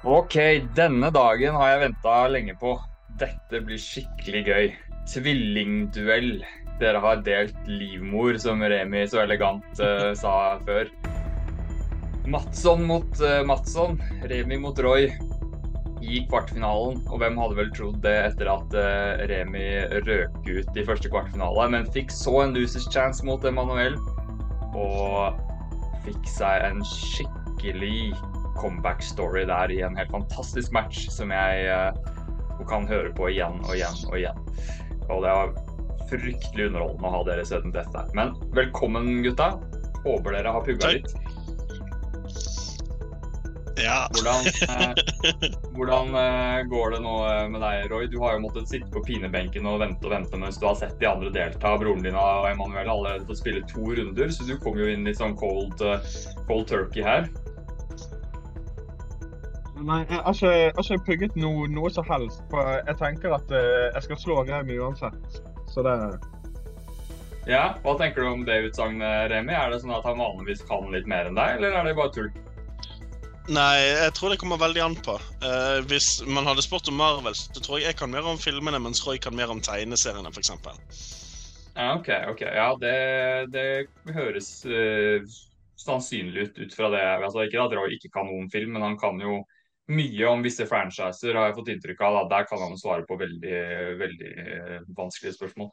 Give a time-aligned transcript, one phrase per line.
[0.00, 0.32] Ok,
[0.72, 2.70] denne dagen har jeg venta lenge på.
[3.20, 4.70] Dette blir skikkelig gøy.
[5.12, 6.38] Tvillingduell.
[6.80, 10.88] Dere har delt livmor, som Remi så elegant uh, sa før.
[12.24, 14.00] Matsson mot uh, Matsson.
[14.32, 15.10] Remi mot Roy
[16.00, 17.04] i kvartfinalen.
[17.12, 19.68] Og hvem hadde vel trodd det etter at uh, Remi
[20.08, 24.00] røk ut i første kvartfinale, men fikk så en losers chance mot Emanuel.
[24.72, 25.36] Og
[26.08, 28.14] fikk seg en skikkelig
[28.60, 32.20] comeback story der i en helt fantastisk match som jeg uh,
[32.68, 34.46] kan høre på igjen og igjen og igjen.
[35.10, 35.54] Og det var
[36.10, 38.06] fryktelig underholdende å ha dere siden dette.
[38.18, 39.54] Men velkommen, gutta.
[40.04, 41.14] Håper dere har pugga litt.
[43.80, 44.08] Ja.
[44.12, 48.08] Hvordan, eh, hvordan eh, går det nå eh, med deg, Roy?
[48.12, 50.98] Du har jo måttet sitte på pinebenken og vente og vente mens du har sett
[51.00, 51.76] de andre delta.
[51.80, 55.20] Broren din og Emanuel allerede fått spille to runder, så du kom jo inn litt
[55.20, 56.02] sånn cold, uh,
[56.48, 57.30] cold turkey her.
[59.80, 62.42] Nei, jeg har ikke, jeg har ikke pugget noe, noe som helst.
[62.52, 65.40] For jeg tenker at uh, jeg skal slå Remi uansett.
[65.70, 65.96] Så det
[67.48, 69.54] Ja, Hva tenker du om det utsagnet, Remi?
[69.56, 72.12] Er det sånn at han vanligvis kan litt mer enn deg, eller er det bare
[72.16, 72.30] tull?
[73.50, 75.16] Nei, jeg tror det kommer veldig an på.
[75.42, 78.78] Uh, hvis man hadde spurt om Marvel, så tror jeg jeg kan mer om filmene,
[78.82, 80.52] mens Roy kan mer om tegneseriene, f.eks.
[81.74, 82.10] Ja, OK.
[82.34, 82.44] ok.
[82.44, 82.98] Ja, det,
[83.54, 85.24] det høres uh,
[85.80, 87.06] sannsynlig ut ut fra det.
[87.16, 89.40] Altså, ikke at Roy ikke kan noen film, men han kan jo
[89.90, 92.18] mye om visse franchiser, har jeg fått inntrykk av.
[92.18, 92.26] Da.
[92.36, 93.62] Der kan han svare på veldig,
[94.00, 95.72] veldig eh, vanskelige spørsmål.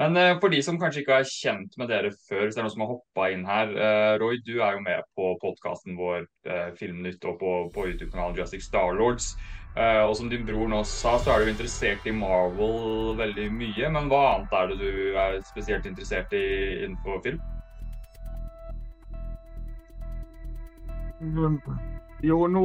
[0.00, 2.66] Men uh, for de som kanskje ikke er kjent med dere før, hvis det er
[2.66, 3.74] noen som har hoppa inn her.
[3.76, 6.26] Uh, Roy, du er jo med på podkasten vår
[6.80, 9.34] Filmnytt og på, på YouTube-kanalen Jurassic Starlords.
[9.74, 13.88] Og som din bror nå sa, så er du interessert i Marvel veldig mye.
[13.96, 16.44] Men hva annet er det du er spesielt interessert i
[16.84, 17.42] innenfor film?
[22.24, 22.64] Jo, nå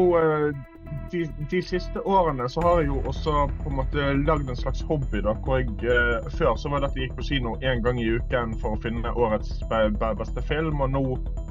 [1.12, 4.82] de, de, siste årene så har jeg jo også på en måte lagd en slags
[4.86, 5.22] hobby.
[5.26, 8.02] da, hvor jeg, eh, Før så var det at jeg gikk på kino én gang
[8.02, 10.82] i uken for å finne årets beste film.
[10.82, 11.04] Og nå,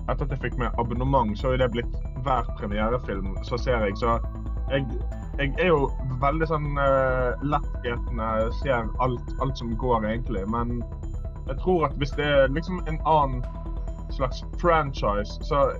[0.08, 3.36] etter at jeg fikk med abonnement, så er det blitt hver premierefilm.
[3.42, 3.96] Så ser jeg.
[3.98, 4.18] Så
[4.70, 4.86] jeg,
[5.38, 5.88] jeg er jo
[6.22, 8.30] veldig sånn uh, lettetende,
[8.62, 10.44] ser alt, alt som går, egentlig.
[10.50, 10.80] Men
[11.48, 13.42] jeg tror at hvis det er liksom en annen
[14.18, 15.72] slags franchise, så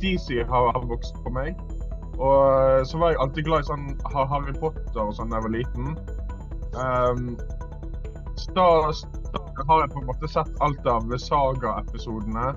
[0.00, 1.58] DC har, vokst på meg.
[2.14, 2.44] Og
[2.78, 5.54] eh, så var jeg alltid glad i sånn Harry Potter og sånn da jeg var
[5.54, 5.96] liten.
[6.74, 7.26] Um,
[8.38, 8.68] så da,
[9.34, 12.52] da, har jeg på en måte sett alt av Saga-episodene.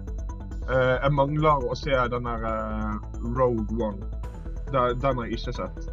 [0.68, 2.98] Uh, jeg mangler å se den der uh,
[3.38, 4.12] Rogue One.
[4.72, 5.88] Den, den har jeg ikke sett.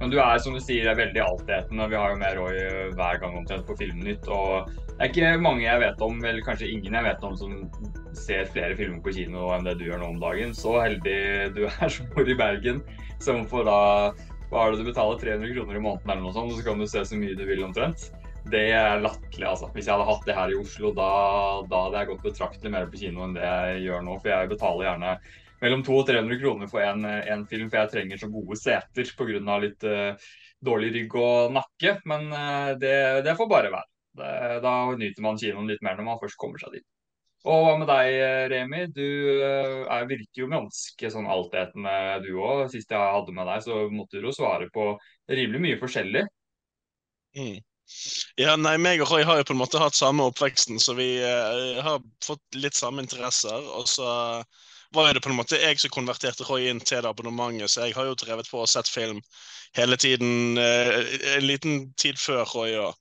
[0.00, 1.88] Men du er som du sier, er veldig altetende.
[1.92, 2.60] Vi har jo med Roy
[2.96, 4.28] hver gang omtrent på Filmnytt.
[4.32, 7.54] Og det er ikke mange jeg vet om, eller kanskje ingen jeg vet om, som
[8.12, 10.50] ser flere filmer på kino enn det du gjør nå om dagen.
[10.52, 11.20] Så heldig
[11.56, 12.82] du er som bor i Bergen,
[13.24, 13.78] som får da
[14.50, 15.16] Hva er det du betaler?
[15.22, 17.46] 300 kroner i måneden eller noe sånt, og så kan du se så mye du
[17.48, 18.10] vil omtrent.
[18.52, 19.70] Det er latterlig, altså.
[19.72, 21.08] Hvis jeg hadde hatt det her i Oslo, da,
[21.70, 24.18] da hadde jeg gått betraktelig mer på kino enn det jeg gjør nå.
[24.20, 25.14] For jeg betaler gjerne
[25.64, 29.56] mellom 200 og 300 kroner for en, film, for jeg trenger så gode seter pga.
[29.64, 30.28] litt uh,
[30.60, 31.96] dårlig rygg og nakke.
[32.04, 33.89] Men uh, det, det, får bare være.
[34.18, 34.32] Det,
[34.64, 36.86] da nyter man kinoen litt mer når man først kommer seg dit.
[37.48, 38.18] Og hva med deg,
[38.52, 38.82] Remi?
[38.92, 39.06] Du
[39.40, 41.94] uh, er, virker jo ganske sånn altetende
[42.26, 42.66] du òg.
[42.72, 44.92] Sist jeg hadde med deg, så måtte du jo svare på
[45.30, 46.26] rimelig mye forskjellig.
[47.38, 47.60] Mm.
[48.38, 51.14] Ja, nei, meg og Roy har jo på en måte hatt samme oppveksten, så vi
[51.24, 53.56] uh, har fått litt samme interesser.
[53.78, 54.10] Og så
[54.92, 57.96] var det på en måte jeg som konverterte Roy inn til det abonnementet, så jeg
[57.96, 59.20] har jo drevet på og sett film
[59.78, 60.58] hele tiden.
[60.58, 60.96] Eh,
[61.36, 62.96] en liten tid før Roy òg.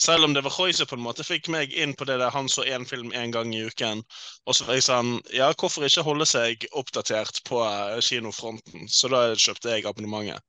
[0.00, 2.48] Selv om det var Roy på en måte fikk meg inn på det der han
[2.48, 4.00] så én film én gang i uken.
[4.48, 8.88] Og så var jeg sånn Ja, hvorfor ikke holde seg oppdatert på eh, kinofronten?
[8.88, 10.40] Så da kjøpte jeg abonnementet.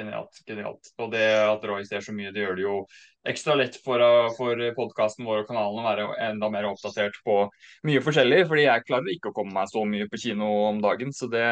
[0.00, 0.42] Genialt.
[0.46, 0.92] genialt.
[1.02, 2.74] Og det at Roy ser så mye, det gjør det jo
[3.28, 4.02] ekstra lett for,
[4.36, 7.40] for podkasten vår og kanalen å være enda mer oppdatert på
[7.88, 8.44] mye forskjellig.
[8.48, 11.10] Fordi jeg klarer ikke å komme meg så mye på kino om dagen.
[11.16, 11.44] Så det,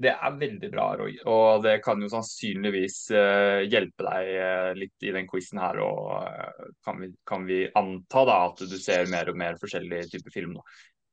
[0.00, 1.16] det er veldig bra, Roy.
[1.28, 5.78] Og det kan jo sannsynligvis uh, hjelpe deg uh, litt i den quizen her.
[5.84, 10.14] Og uh, kan, vi, kan, vi, anta da at du ser mer og mer forskjellige
[10.14, 10.64] typer film nå.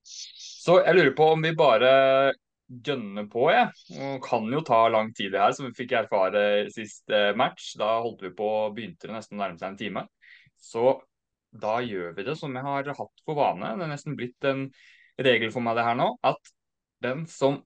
[0.03, 1.91] Så jeg lurer på om vi bare
[2.69, 3.69] gønner på, jeg.
[3.95, 4.09] Ja.
[4.23, 6.43] kan jo ta lang tid det her, som vi fikk erfare
[6.73, 7.73] sist eh, match.
[7.79, 10.05] Da holdt vi på, begynte det nesten å nærme seg en time.
[10.59, 10.99] Så
[11.49, 13.73] da gjør vi det som jeg har hatt for vane.
[13.79, 14.67] Det er nesten blitt en
[15.19, 16.53] regel for meg det her nå, at
[17.03, 17.63] den som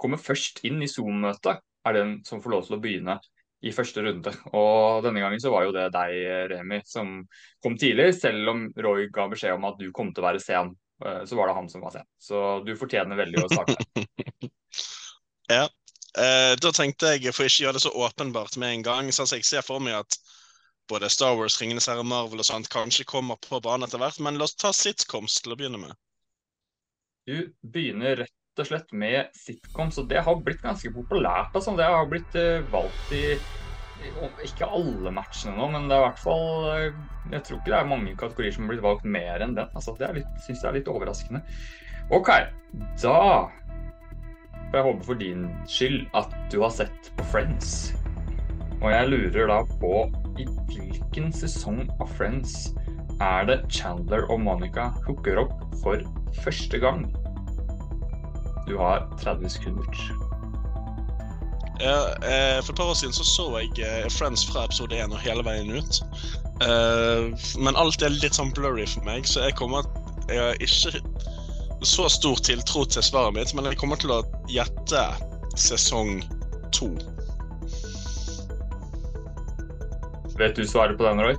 [0.00, 3.18] kommer først inn i Zoom-møtet, er den som får lov til å begynne
[3.66, 4.32] i første runde.
[4.54, 6.14] Og denne gangen så var jo det deg,
[6.52, 7.16] Remi, som
[7.64, 10.74] kom tidlig, selv om Roy ga beskjed om at du kom til å være sen.
[11.04, 12.06] eh, så var det han som var sen.
[12.18, 13.76] Så du fortjener veldig å starte.
[15.56, 15.66] ja.
[16.18, 19.46] Eh, da tenkte jeg, for ikke gjøre det så åpenbart med en gang, så jeg
[19.46, 20.18] ser for meg at
[20.88, 24.38] både Star Wars, Ringenes herre, Marvel og sånt kanskje kommer på banen etter hvert, men
[24.40, 25.94] la oss ta sitcoms til å begynne med.
[27.28, 31.54] Du begynner rett og slett med sitcoms, og det har blitt ganske populært.
[31.54, 31.76] Altså.
[31.78, 33.24] Det har blitt uh, valgt i
[34.46, 36.98] ikke alle matchene nå, men det er i hvert fall uh,
[37.32, 39.70] Jeg tror ikke det er mange kategorier som har blitt valgt mer enn den.
[39.74, 41.42] Altså, det syns jeg er litt overraskende.
[42.14, 42.30] OK,
[43.02, 43.18] da
[44.68, 47.92] får jeg håpe for din skyld at du har sett på Friends.
[48.78, 49.92] Og jeg lurer da på
[50.38, 52.70] i hvilken sesong av Friends
[53.24, 56.04] er det Chandler og Monica hooker opp for
[56.44, 57.08] første gang?
[58.68, 59.86] Du har 30 sekunder.
[61.80, 65.12] Ja, eh, for et par år siden så, så jeg eh, Friends fra episode 1
[65.14, 66.00] og hele veien ut.
[66.66, 67.28] Eh,
[67.62, 69.86] men alt er litt sånn blurry for meg, så jeg kommer
[70.28, 71.00] Jeg har ikke
[71.86, 75.04] så stor tiltro til svaret mitt, men jeg kommer til å gjette
[75.56, 76.18] sesong
[76.74, 76.90] to.
[80.36, 81.38] Vet du svaret på den, Roy?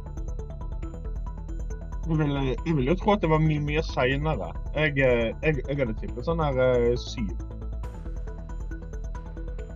[2.10, 4.50] Jeg vil, jeg vil jo tro at det var mye, mye seinere.
[4.74, 7.30] Jeg, eh, jeg, jeg, hadde tippet sånn her uh, syv.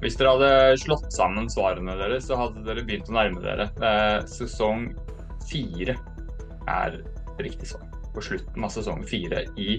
[0.02, 3.70] Hvis dere hadde slått sammen svarene deres, så hadde dere begynt å nærme dere.
[3.78, 4.90] Eh, sesong
[5.46, 5.96] fire
[6.74, 6.98] er
[7.38, 7.86] riktig svar.
[8.16, 9.78] På slutten av sesong fire i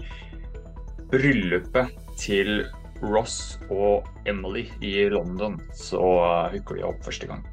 [1.10, 1.92] bryllupet
[2.22, 2.62] til
[3.02, 6.00] Ross og Emily i London, så
[6.54, 7.44] hooker de opp første gang.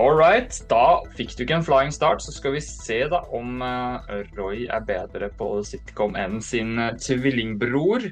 [0.00, 3.58] All right, da fikk du ikke en flying start, så skal vi se da om
[3.60, 4.00] uh,
[4.32, 8.06] Roy er bedre på sitcom enn sin uh, tvillingbror.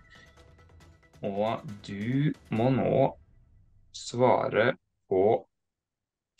[1.25, 3.07] Og du må nå
[3.97, 4.75] svare
[5.09, 5.23] på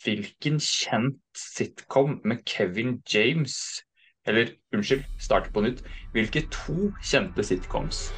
[0.05, 3.81] hvilken kjent sitcom med Kevin James
[4.29, 5.81] Eller unnskyld, starte på nytt.
[6.13, 8.11] Hvilke to kjente sitcoms?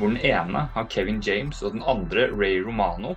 [0.00, 3.14] Hvor den ene har Kevin James og den andre Ray Romano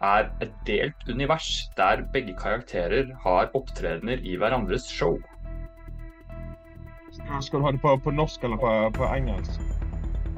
[0.00, 5.18] er et delt univers der begge karakterer har opptredener i hverandres show.
[7.40, 9.60] Skal du ha det på, på norsk eller på, på, engelsk?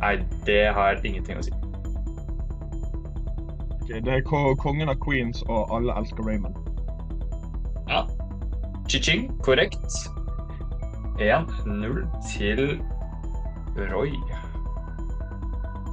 [0.01, 0.17] Nei,
[0.47, 1.53] det har ingenting å si.
[3.83, 6.59] Okay, det er kongen av Queens og alle elsker Raymond.
[7.91, 8.03] Ja.
[8.91, 9.79] Chi-ching, korrekt.
[11.23, 12.65] 1-0 til
[13.93, 14.17] Roy.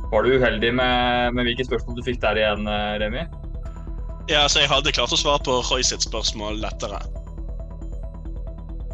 [0.09, 2.65] Var du uheldig med, med hvilke spørsmål du fikk der igjen,
[3.03, 3.27] Remi?
[4.29, 6.99] Ja, så jeg hadde klart å svare på Roy sitt spørsmål lettere.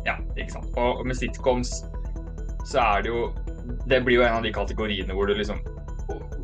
[0.08, 0.70] Ja, ikke sant.
[0.80, 1.82] Og med sitcoms
[2.66, 3.26] så er det jo
[3.90, 5.60] Det blir jo en av de kategoriene hvor du liksom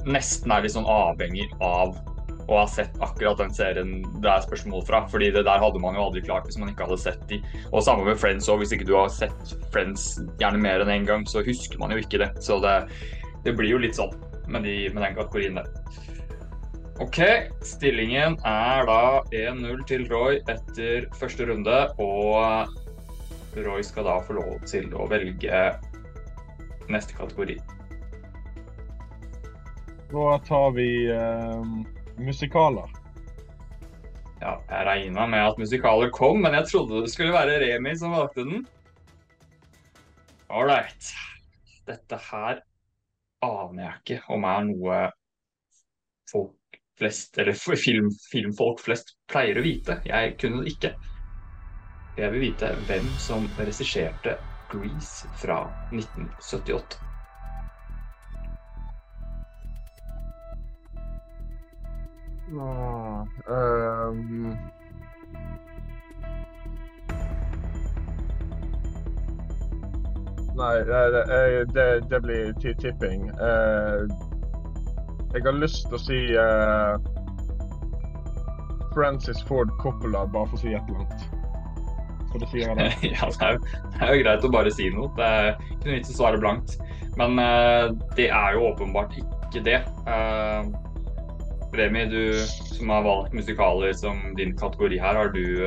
[0.09, 1.93] nesten er litt sånn avhengig av
[2.49, 5.03] å ha sett akkurat den serien det er spørsmål fra.
[5.07, 7.39] Fordi det der hadde man jo aldri klart hvis man ikke hadde sett de.
[7.71, 8.59] Og samme med Friends òg.
[8.63, 11.93] Hvis ikke du har sett Friends gjerne mer enn én en gang, så husker man
[11.95, 12.31] jo ikke det.
[12.43, 12.75] Så det,
[13.45, 14.11] det blir jo litt sånn
[14.51, 15.69] med, de, med den kategorien der.
[16.99, 17.19] OK,
[17.63, 21.77] stillingen er da 1-0 til Roy etter første runde.
[22.03, 25.61] Og Roy skal da få lov til å velge
[26.91, 27.57] neste kategori.
[30.11, 31.63] Da tar vi uh,
[32.19, 32.91] musikaler.
[34.41, 38.15] Ja, jeg regna med at musikaler kom, men jeg trodde det skulle være Remi som
[38.17, 38.65] valgte den.
[40.51, 41.13] Ålreit.
[41.87, 42.63] Dette her
[43.41, 44.97] aner jeg ikke om er noe
[46.29, 46.57] folk
[47.01, 49.97] flest, eller film, filmfolk flest pleier å vite.
[50.05, 50.91] Jeg kunne det ikke.
[52.17, 54.37] Jeg vil vite hvem som regisserte
[54.69, 56.99] Grease fra 1978.
[62.59, 64.53] Ah, um...
[70.51, 73.31] Nei, det, det, det blir tipping.
[73.39, 74.30] Uh,
[75.33, 76.95] jeg har lyst til å si uh,
[78.95, 81.25] Francis Ford Coppola, bare for å si et eller annet.
[82.31, 82.89] Skal det si det.
[83.15, 85.11] ja, det er, det er, jo greit å bare si noe.
[85.17, 86.77] Det er ikke noe vits å svare blankt.
[87.19, 89.79] Men uh, det er jo åpenbart ikke det.
[90.07, 90.67] Uh,
[91.75, 92.35] Remi, du
[92.67, 95.63] som har valgt musikaler som din kategori her, har du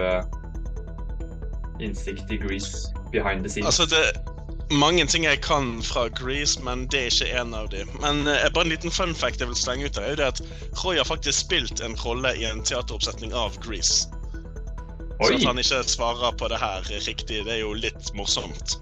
[1.80, 3.72] innsikt i Grease behind the scenes?
[3.72, 4.33] Altså det
[4.70, 7.90] mange ting jeg kan fra Grease, men det er ikke en av dem.
[8.00, 10.40] Men eh, bare en liten fun fact jeg vil slenge ut her, er det at
[10.82, 14.08] Roy har faktisk spilt en rolle i en teateroppsetning av Grease.
[15.20, 15.28] Oi.
[15.28, 18.78] Så at han ikke svarer på det her riktig, det er jo litt morsomt.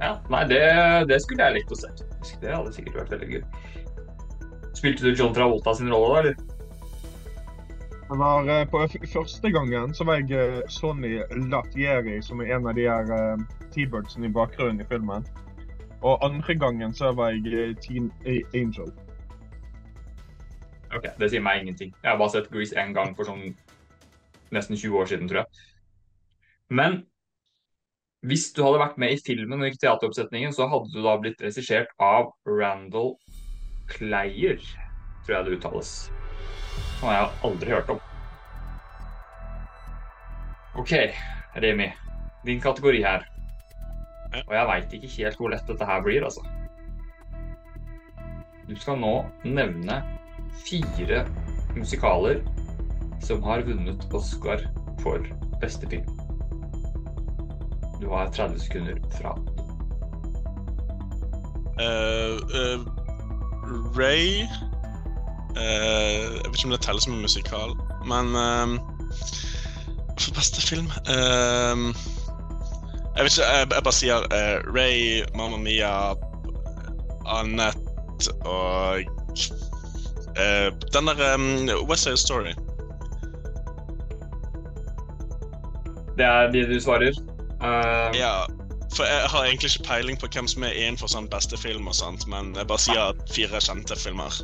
[0.00, 0.62] Ja, nei, det,
[1.10, 1.90] det skulle jeg likt å se.
[2.40, 3.42] Det hadde sikkert vært veldig gøy.
[4.78, 6.46] Spilte du John Travolta sin rolle, da, eller?
[8.10, 8.80] Det var, eh, på
[9.12, 13.12] første gangen så var jeg eh, Sonny Latieri, som er en av de her
[13.70, 15.26] eh, T-birdsene i bakgrunnen i filmen.
[16.02, 18.90] Og andre gangen så var jeg eh, Teen A Angel.
[20.90, 21.94] Ok, Det sier meg ingenting.
[22.02, 23.52] Jeg har bare sett Grease én gang for sånn
[24.50, 25.66] nesten 20 år siden, tror jeg.
[26.70, 27.04] Men
[28.26, 31.40] hvis du hadde vært med i filmen og ikke teateroppsetningen, så hadde du da blitt
[31.42, 33.14] regissert av Randall
[33.90, 34.58] Kleier,
[35.24, 35.92] tror jeg det uttales.
[37.00, 38.02] Han har jeg aldri hørt om.
[40.80, 40.92] OK,
[41.62, 41.88] Remi.
[42.46, 43.24] Din kategori her.
[44.30, 46.44] Og jeg veit ikke helt hvor lett dette her blir, altså.
[48.70, 49.96] Du skal nå nevne
[50.62, 51.24] fire
[51.74, 52.42] musikaler
[53.24, 54.62] som har vunnet Oscar
[55.02, 55.24] for
[55.62, 56.06] beste film.
[58.00, 59.34] Du har 30 sekunder fra
[61.80, 62.80] uh, uh,
[63.98, 64.46] Ray
[65.56, 67.76] uh, Jeg vet ikke om det teller som en musikal,
[68.08, 68.32] men
[70.20, 70.88] For beste film
[73.16, 76.14] Jeg ikke, jeg, jeg bare sier uh, Ray, Mamma Mia,
[77.26, 79.02] Annette og
[80.38, 82.54] uh, den der um, West Side Story.
[86.16, 87.16] Det er de du svarer.
[87.60, 88.16] Uh...
[88.16, 88.44] Ja,
[88.96, 91.96] for jeg har egentlig ikke peiling på hvem som er innenfor sånn beste film og
[91.96, 94.40] sånt, men jeg bare sier fire kjente filmer.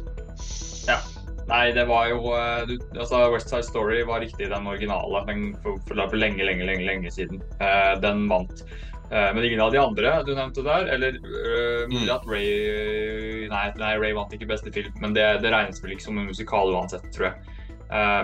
[1.46, 5.52] Nei, det var jo eh, du, altså West Side Story var riktig den originale den
[5.62, 7.42] for, for, for lenge, lenge, lenge, lenge siden.
[7.60, 8.64] Uh, den vant.
[9.12, 13.66] Uh, men ingen av de andre du nevnte der, eller uh, mulig at Ray nei,
[13.78, 16.74] nei, Ray vant ikke beste film, men det, det regnes vel ikke som en musikal
[16.74, 17.52] uansett, tror jeg.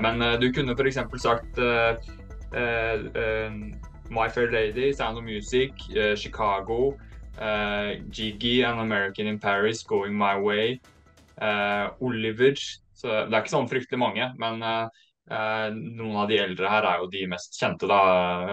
[0.03, 0.97] Men du kunne f.eks.
[1.23, 1.59] sagt
[4.11, 5.71] My Fair Lady, Sound of Music,
[6.19, 6.97] Chicago,
[8.11, 10.81] Jiggy, An American in Paris, Going My Way,
[11.41, 12.55] Uh, Oliver.
[13.03, 15.01] Så det er ikke sånn fryktelig mange, men eh,
[15.35, 17.89] eh, noen av de eldre her er jo de mest kjente.
[17.91, 18.03] da.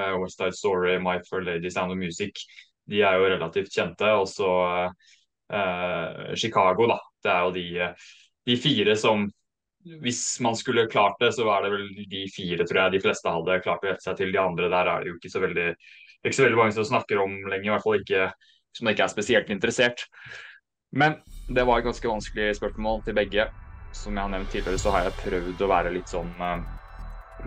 [0.08, 2.42] Eh, West Side Story, My Fair Lady, Sound of Music.
[2.90, 4.10] De er jo relativt kjente.
[4.18, 4.50] Og så
[4.82, 6.98] eh, Chicago, da.
[7.22, 8.10] Det er jo de, eh,
[8.50, 9.28] de fire som
[10.04, 13.32] hvis man skulle klart det, så var det vel de fire tror jeg de fleste
[13.32, 14.34] hadde klart å gjette seg til.
[14.36, 15.70] De andre der er det jo ikke så veldig,
[16.26, 18.28] ikke så veldig mange som snakker om lenger, i hvert fall ikke
[18.76, 20.04] som ikke er spesielt interessert.
[20.92, 23.48] Men det var et ganske vanskelig spørsmål til begge.
[23.96, 26.66] Som jeg har nevnt tidligere, så har jeg prøvd å være litt sånn eh,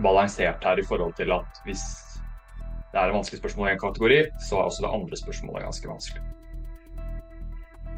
[0.03, 1.83] balansert her i forhold til at hvis
[2.93, 5.89] det er et vanskelig spørsmål i en kategori, så er også det andre spørsmålet ganske
[5.89, 6.23] vanskelig.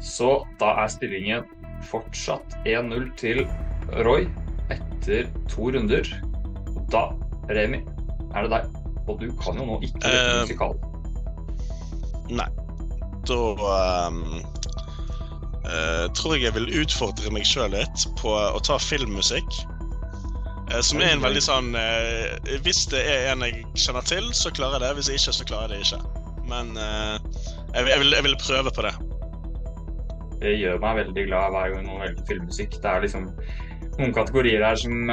[0.00, 1.44] Så da er stillingen
[1.90, 3.42] fortsatt 1-0 til
[4.06, 4.26] Roy
[4.72, 6.08] etter to runder.
[6.72, 7.04] Og da,
[7.52, 7.82] Remi,
[8.34, 8.78] er det deg.
[9.06, 10.76] Og du kan jo nå ikke uh, musikal.
[12.32, 12.48] Nei.
[13.26, 13.38] Da
[13.70, 14.40] ehm,
[15.70, 19.58] eh, tror jeg jeg vil utfordre meg sjøl litt på å ta filmmusikk.
[20.70, 24.52] Eh, som er en veldig sånn eh, Hvis det er en jeg kjenner til, så
[24.54, 24.94] klarer jeg det.
[25.00, 26.24] Hvis ikke, så klarer jeg det ikke.
[26.46, 28.94] Men jeg, jeg, vil, jeg vil prøve på det.
[30.42, 32.76] Det gjør meg veldig glad hver gang noen velger filmmusikk.
[32.82, 33.30] Det er liksom
[33.96, 35.10] noen kategorier her som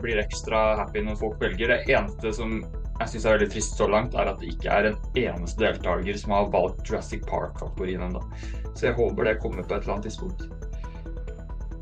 [0.00, 1.74] blir ekstra happy når folk velger.
[1.74, 2.62] Det eneste som
[3.00, 6.20] jeg syns er veldig trist så langt, er at det ikke er en eneste deltaker
[6.20, 8.22] som har valgt Jurassic Park-kategorien ennå.
[8.74, 10.46] Så jeg håper det kommer på et eller annet tidspunkt.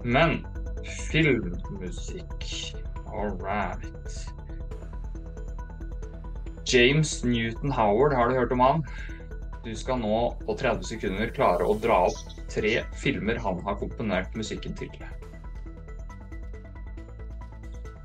[0.04, 0.40] Men
[1.10, 2.48] filmmusikk
[3.14, 4.10] All right.
[6.66, 8.82] James Newton Howard, har du hørt om han?
[9.64, 14.34] Du skal nå på 30 sekunder klare å dra opp tre filmer han har komponert
[14.36, 14.90] musikken til.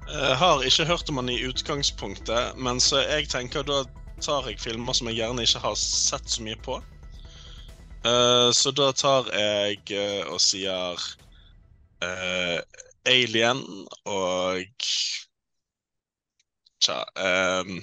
[0.09, 3.83] Jeg har ikke hørt om han i utgangspunktet, men så jeg tenker da
[4.23, 6.79] tar jeg filmer som jeg gjerne ikke har sett så mye på.
[8.05, 11.05] Uh, så da tar jeg uh, og sier
[12.03, 12.59] uh,
[13.09, 13.61] Alien
[14.07, 14.87] og
[16.79, 17.79] Tja um,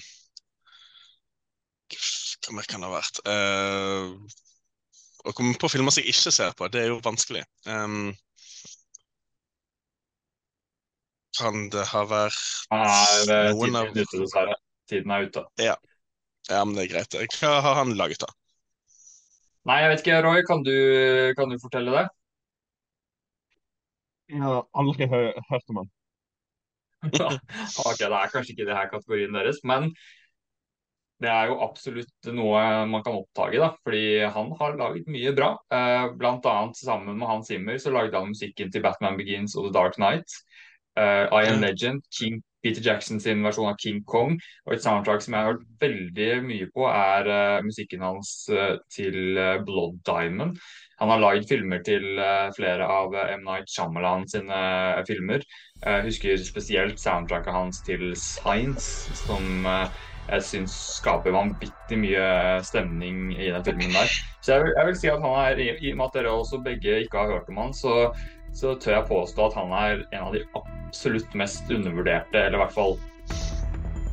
[1.92, 3.18] Hva mer kan det ha vært?
[3.28, 4.36] Eh,
[5.26, 7.42] å komme på filmer som jeg ikke ser på, det er jo vanskelig.
[7.66, 8.14] Um,
[11.38, 12.40] kan det ha vært
[12.72, 14.56] Han er Noen tiden av- ute, dessverre.
[14.90, 15.44] Tiden er ute.
[15.60, 15.76] Ja,
[16.64, 17.16] men det er greit.
[17.40, 18.30] Hva har han laget, da?
[19.66, 20.42] Nei, jeg vet ikke, Roy.
[20.46, 20.74] Kan du,
[21.38, 22.04] kan du fortelle det?
[24.30, 25.90] Jeg har aldri hø hørt om han.
[27.06, 29.90] ok, det er kanskje ikke det her kategorien deres, men
[31.22, 33.70] det er jo absolutt noe man kan oppdage, da.
[33.86, 34.02] Fordi
[34.34, 35.52] han har laget mye bra.
[35.72, 39.68] Eh, blant annet sammen med Hans Zimmer så lagde han musikken til Batman Begins og
[39.68, 40.34] The Dark Knight.
[40.96, 44.34] Eh, I Am Legend, King Peter Jackson sin versjon av King Kong.
[44.66, 48.78] Og et soundtrack som jeg har hørt veldig mye på, er uh, musikken hans uh,
[48.92, 50.58] til uh, Blood Diamond.
[50.98, 52.16] Han har lagd filmer til
[52.56, 53.42] flere av M.
[53.44, 54.60] Night Shyamalan sine
[55.04, 55.42] filmer.
[55.82, 62.24] Jeg husker spesielt soundtracket hans til Science, som jeg syns skaper vanvittig mye
[62.64, 64.16] stemning i den filmen der.
[64.40, 66.62] Så jeg vil, jeg vil si at han er, i og med at dere også
[66.64, 68.08] begge ikke har hørt om han, så
[68.56, 72.62] så tør jeg påstå at han er en av de absolutt mest undervurderte, eller i
[72.62, 72.96] hvert fall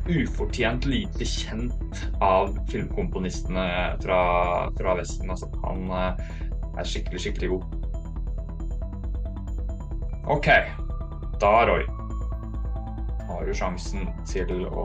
[0.04, 3.64] ufortjent lite kjent av filmkomponistene
[4.02, 4.18] fra,
[4.76, 5.32] fra Vesten.
[5.32, 6.26] Altså, han eh,
[6.76, 7.64] er skikkelig, skikkelig god.
[10.34, 10.50] OK.
[11.40, 11.86] Da, Roy,
[13.30, 14.84] har du sjansen til å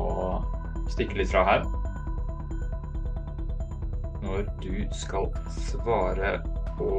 [0.89, 1.67] stikke litt fra her.
[4.23, 5.29] Når du skal
[5.67, 6.37] svare
[6.79, 6.95] på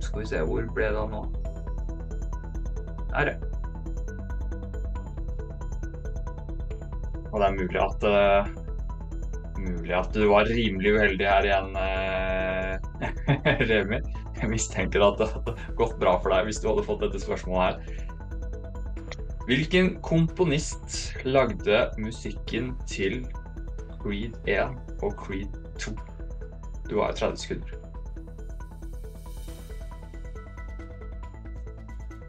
[0.00, 1.22] Skal vi se, hvor ble det av nå?
[3.12, 3.36] Der, ja.
[7.28, 8.48] Og det er mulig at uh,
[9.58, 12.78] Mulig at du var rimelig uheldig her igjen, uh,
[13.70, 13.98] Remi.
[14.38, 17.64] Jeg mistenker at det hadde gått bra for deg hvis du hadde fått dette spørsmålet
[17.66, 18.04] her.
[19.48, 23.22] Hvilken komponist lagde musikken til
[23.98, 25.96] Creed 1 og Creed 2?
[26.86, 27.87] Du har 30 sekunder.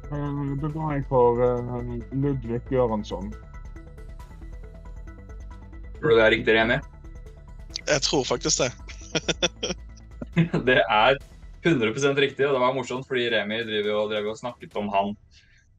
[0.10, 3.30] Eh, går jeg for uh, Ludvig Göransson.
[6.00, 6.80] Tror du det er riktig, Remi?
[7.86, 8.72] Jeg tror faktisk det.
[10.70, 11.20] det er
[11.66, 15.12] 100% riktig, og det var morsomt fordi Remi driver og, drev og snakket om han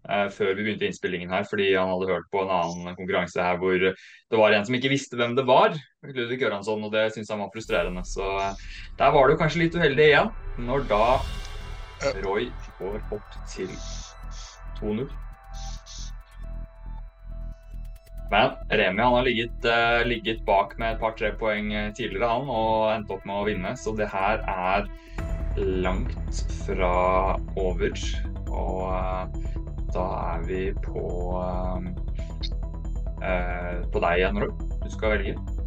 [0.07, 3.59] eh, før vi begynte innspillingen her, fordi han hadde hørt på en annen konkurranse her
[3.59, 5.75] hvor det var en som ikke visste hvem det var,
[6.07, 8.05] Ludvig Göransson, og det syntes han var frustrerende.
[8.07, 8.69] Så eh,
[9.01, 10.31] der var du kanskje litt uheldig igjen,
[10.69, 11.03] når da
[12.23, 12.47] Roy
[12.79, 13.75] går opp til
[14.81, 15.09] 2-0.
[18.31, 22.47] Men Remi han har ligget, uh, ligget bak med et par-tre poeng eh, tidligere, han,
[22.47, 23.73] og endt opp med å vinne.
[23.75, 24.87] Så det her er
[25.59, 26.93] langt fra
[27.59, 27.91] over.
[28.47, 29.27] Og uh,
[29.91, 30.07] da
[30.37, 31.07] er vi på
[31.43, 31.83] uh,
[33.91, 34.53] på deg igjen, Roy.
[34.81, 35.60] Du skal velge.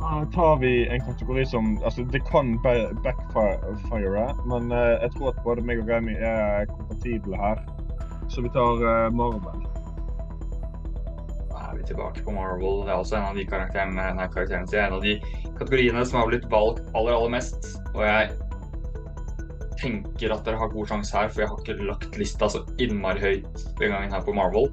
[0.00, 5.64] Tar vi en kategori som altså Det kan backfire, men uh, jeg tror at både
[5.66, 7.60] meg og Remi er kompatible her.
[8.32, 9.66] Så vi tar uh, Marvel.
[11.50, 12.86] Da er vi tilbake på Marvel.
[12.86, 15.18] Det er også en av de karakterene, nei, karakterene en av de
[15.58, 17.70] kategoriene som har blitt valgt aller, aller mest.
[17.92, 18.32] Og jeg
[19.80, 23.20] tenker at dere har god sjanse her, for jeg har ikke lagt lista så innmari
[23.20, 24.72] høyt den gangen her på Marvel.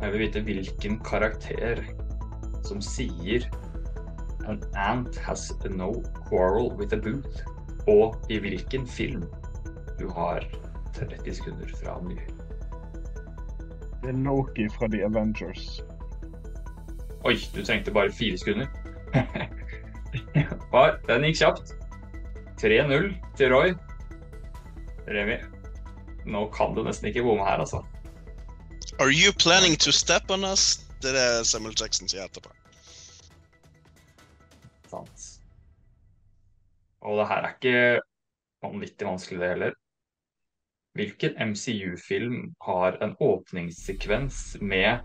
[0.00, 1.84] Jeg vil vite hvilken karakter
[2.66, 3.46] som sier
[4.48, 5.92] An ant has no
[6.28, 7.42] quarrel with a booth.
[7.88, 9.24] Og i hvilken film?
[9.98, 10.44] Du har
[10.94, 12.18] 30 sekunder fra ny.
[14.02, 15.82] Det er Loki fra The Avengers.
[17.24, 18.66] Oi, du trengte bare fire sekunder.
[21.08, 21.74] Den gikk kjapt.
[22.62, 23.74] 3-0 til Roy.
[25.08, 25.36] Remi,
[26.26, 27.82] nå kan du nesten ikke bomme her, altså.
[29.00, 30.86] Are you planning to step on us?
[31.02, 32.52] Det er det Samuel Jackson sier etterpå.
[37.02, 38.00] Og det her er ikke
[38.62, 39.76] vanvittig vanskelig, det heller.
[40.98, 44.98] Hvilken MCU-film har en åpningssekvens med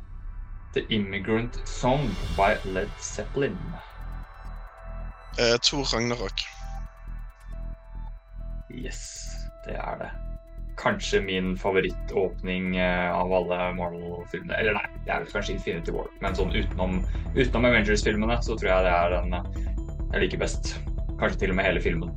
[0.73, 3.57] The Immigrant Song by Led Zeppelin?
[5.39, 6.41] Eh, Thor Ragnarok.
[8.71, 9.29] Yes,
[9.67, 10.09] det er det.
[10.77, 14.57] Kanskje min favorittåpning uh, av alle Marvel-filmene.
[14.59, 16.99] Eller nei, det er vel kanskje Infinity War, men sånn utenom,
[17.37, 19.47] utenom Avengers-filmene så tror jeg det er den uh,
[20.11, 20.75] jeg liker best.
[21.19, 22.11] Kanskje til og med hele filmen.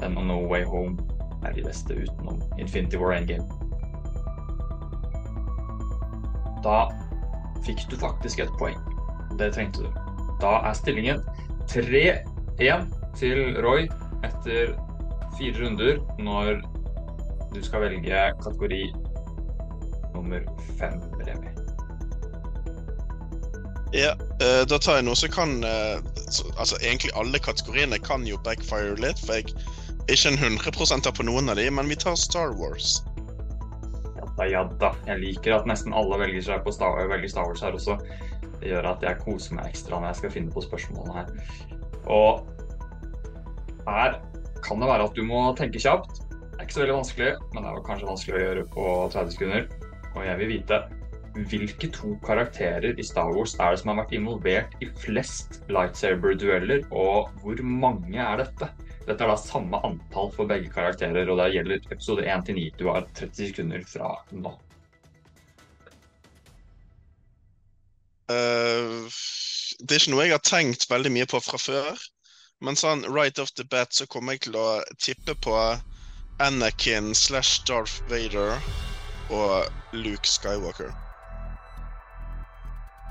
[0.00, 0.98] Den og No Way Home
[1.44, 3.44] er de beste utenom Infinity War Endgame.
[6.64, 6.86] Da
[7.66, 8.78] fikk du faktisk et poeng.
[9.38, 9.90] Det trengte du.
[10.40, 11.22] Da er stillingen
[11.70, 13.86] 3-1 til Roy
[14.24, 14.74] etter
[15.38, 16.60] fire runder når
[17.54, 18.82] du skal velge kategori
[20.14, 20.40] nummer
[20.80, 21.55] fem, Remi.
[23.96, 25.58] Ja, uh, da tar jeg noe som kan
[26.28, 29.54] så, Altså, egentlig alle kategoriene kan jo backfire litt, for jeg
[30.06, 33.00] er ikke en 100% på noen av de, men vi tar Star Wars.
[34.18, 34.92] Ja da, ja da.
[35.08, 37.96] Jeg liker at nesten alle velger seg på Star, velger Star Wars her også.
[38.60, 41.32] Det gjør at jeg koser meg ekstra når jeg skal finne på spørsmålene her.
[42.12, 42.46] Og
[43.86, 44.20] her
[44.64, 46.22] kan det være at du må tenke kjapt.
[46.30, 49.34] Det er ikke så veldig vanskelig, men det er kanskje vanskelig å gjøre på 30
[49.36, 49.66] sekunder.
[50.14, 50.80] Og jeg vil vite
[51.50, 56.86] hvilke to karakterer i Star Wars er det som har vært involvert i flest lightsaber-dueller,
[56.90, 58.70] og hvor mange er dette?
[59.06, 62.64] Dette er da samme antall for begge karakterer, og det gjelder episode 1 til 9.
[62.80, 64.54] Du har 30 sekunder fra nå.
[68.26, 69.06] Uh,
[69.78, 72.06] det er ikke noe jeg har tenkt veldig mye på fra før.
[72.64, 75.56] Men sånn right off the bat så kommer jeg til å tippe på
[76.42, 78.56] Anakin slash Darth Vader
[79.30, 81.05] og Luke Skywalker.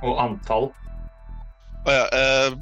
[0.06, 0.70] Og antall
[1.86, 2.06] Å ja.
[2.14, 2.56] eh,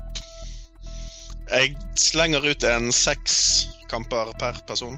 [1.54, 3.36] jeg slenger ut en seks
[3.92, 4.96] kamper per person.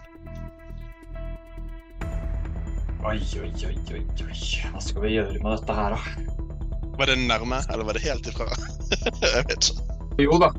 [3.05, 4.37] Oi, oi, oi, oi, oi.
[4.71, 5.99] Hva skal vi gjøre med dette her, da?
[6.95, 8.47] Var det nærme, eller var det helt ifra?
[9.25, 9.99] jeg vet ikke.
[10.23, 10.49] Jo da.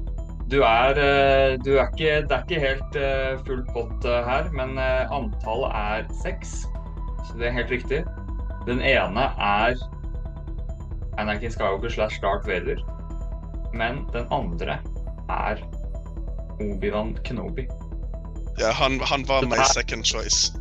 [0.53, 4.51] Du er, eh, du er ikke Det er ikke helt eh, full pott eh, her,
[4.55, 6.61] men antallet er seks.
[7.27, 8.05] Så det er helt riktig.
[8.69, 9.75] Den ene er
[11.19, 12.83] Anakin Skywalker slash Darth Vader.
[13.75, 14.79] Men den andre
[15.29, 15.63] er
[16.61, 17.69] Obi-Wan Kenobi.
[18.59, 20.53] Ja, han, han var my second choice.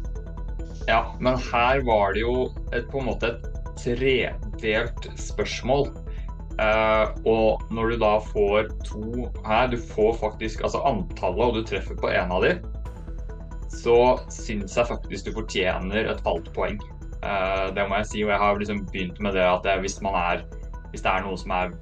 [0.88, 3.46] Ja, men her var det jo et, på en måte et
[3.80, 5.89] tredelt spørsmål.
[6.56, 11.65] Uh, og når du da får to her, du får faktisk altså antallet, og du
[11.68, 12.62] treffer på en av dem,
[13.76, 13.98] så
[14.32, 16.80] syns jeg faktisk du fortjener et halvt poeng.
[17.26, 20.46] Eh, det må jeg si, og jeg har liksom begynt med det at hvis er
[20.92, 21.74] Hvis det er noe som er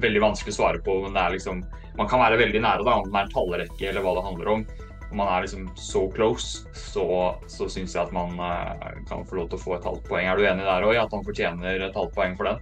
[0.00, 1.64] veldig vanskelig å svare på, men det er liksom
[1.98, 4.54] Man kan være veldig nære, da, om det er en tallrekke eller hva det handler
[4.54, 4.64] om
[5.10, 9.40] om man er liksom so close, så, så syns jeg at man eh, kan få
[9.40, 10.28] lov til å få et halvt poeng.
[10.28, 12.60] Er du enig der òg, at han fortjener et halvt poeng for den?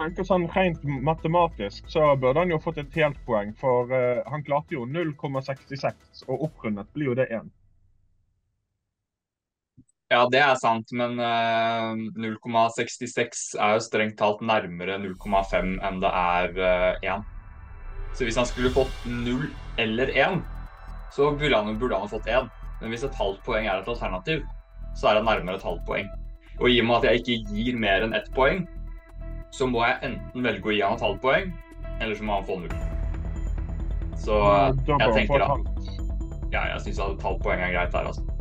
[0.00, 4.42] Tenker sånn Rent matematisk så burde han jo fått et helt poeng, for eh, han
[4.46, 7.46] klarte jo 0,66, og opprundet blir jo det 1.
[10.10, 16.10] Ja, det er sant, men eh, 0,66 er jo strengt talt nærmere 0,5 enn det
[16.10, 17.28] er eh, 1.
[18.18, 19.44] Så hvis han skulle fått 0
[19.78, 20.40] eller 1,
[21.14, 22.50] så burde han, burde han fått 1.
[22.80, 24.42] Men hvis et halvt poeng er et alternativ,
[24.98, 26.10] så er det nærmere et halvt poeng.
[26.58, 28.66] Og i og med at jeg ikke gir mer enn ett poeng,
[29.54, 31.54] så må jeg enten velge å gi han et halvt poeng,
[32.00, 32.74] eller så må han få 0.
[34.26, 34.42] Så
[34.90, 35.70] jeg tenker at
[36.50, 38.39] ja, jeg syns et halvt poeng er greit der, altså.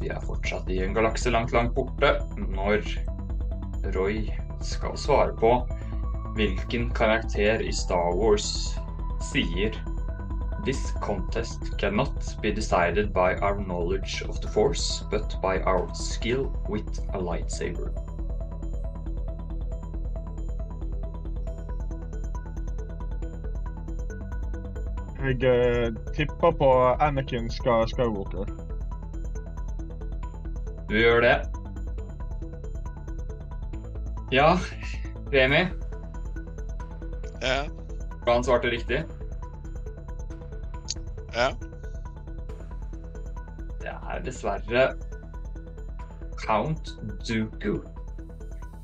[0.00, 2.84] Vi er fortsatt i en galakse langt, langt borte når
[3.94, 4.30] Roy
[4.64, 5.54] skal svare på
[6.34, 8.78] hvilken karakter i Star Wars
[9.22, 9.76] sier
[10.64, 16.56] This contest cannot be decided by our knowledge of the Force, but by our skill
[16.68, 17.92] with a lightsaber.
[25.24, 26.70] Jeg uh, tipper på
[27.00, 28.73] Anakin Skywalker.
[30.88, 31.34] Du gjør det.
[34.34, 34.58] Ja,
[35.32, 35.68] Remi,
[37.42, 37.64] Ja.
[38.26, 39.04] han svarte riktig.
[41.34, 41.50] ja.
[43.80, 44.84] Det er dessverre
[46.40, 46.94] Count
[47.28, 47.80] Dooku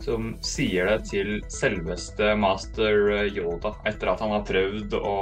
[0.04, 5.16] som sier det til selveste master Yoda etter at han har prøvd å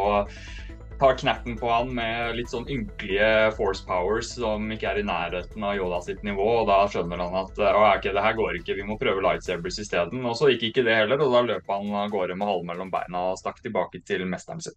[0.99, 5.63] ta knerten på han med litt sånn ynkelige force powers som ikke er i nærheten
[5.65, 6.47] av Yoda sitt nivå.
[6.63, 9.79] og Da skjønner han at å, ok, det her går ikke, vi må prøve lightsabers
[9.85, 10.25] isteden.
[10.27, 12.91] Og så gikk ikke det heller, og da løp han av gårde med halen mellom
[12.95, 14.75] beina og stakk tilbake til mesteren sin.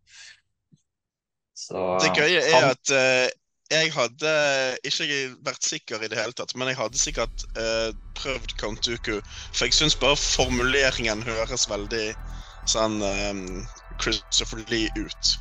[1.58, 3.28] Så Det gøye er han- at uh,
[3.72, 4.32] jeg hadde
[4.84, 9.22] ikke vært sikker i det hele tatt, men jeg hadde sikkert uh, prøvd Count Dooku.
[9.54, 12.14] For jeg syns bare formuleringen høres veldig
[12.70, 13.46] sånn um,
[14.02, 15.38] Christopher Lee ut.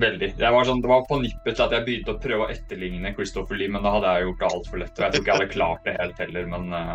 [0.00, 0.28] Veldig.
[0.40, 3.58] Var sånn, det var på nippet til at jeg begynte å prøve å etterligne Christopher
[3.60, 4.92] Lee, men da hadde jeg gjort det altfor lett.
[4.96, 6.94] Og jeg tror ikke jeg hadde klart det helt heller, men uh,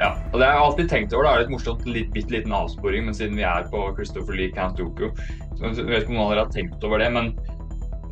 [0.00, 0.10] ja.
[0.32, 1.26] Og det har jeg alltid tenkt over.
[1.26, 4.52] Det er litt morsomt, litt, bitte liten avsporing, men siden vi er på Christopher Lee
[4.56, 5.08] Count Dooku
[5.60, 7.34] så Jeg vet ikke om noen av dere har tenkt over det, men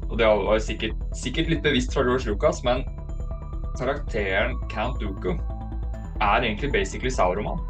[0.08, 2.80] og det var sikkert, sikkert litt bevisst fra George Lucas, men
[3.76, 5.34] karakteren Count Dooku
[6.24, 7.60] er egentlig basically Sauroman.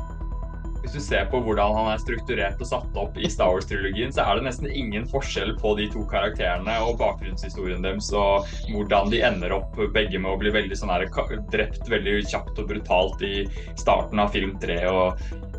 [0.82, 4.22] Hvis du ser på hvordan han er strukturert og satt opp i Star Wars-trilogien, så
[4.22, 9.22] er det nesten ingen forskjell på de to karakterene og bakgrunnshistorien deres, og hvordan de
[9.26, 11.08] ender opp begge med å bli veldig sånn her,
[11.50, 13.32] drept veldig kjapt og brutalt i
[13.80, 14.78] starten av film tre.
[14.86, 15.18] Og,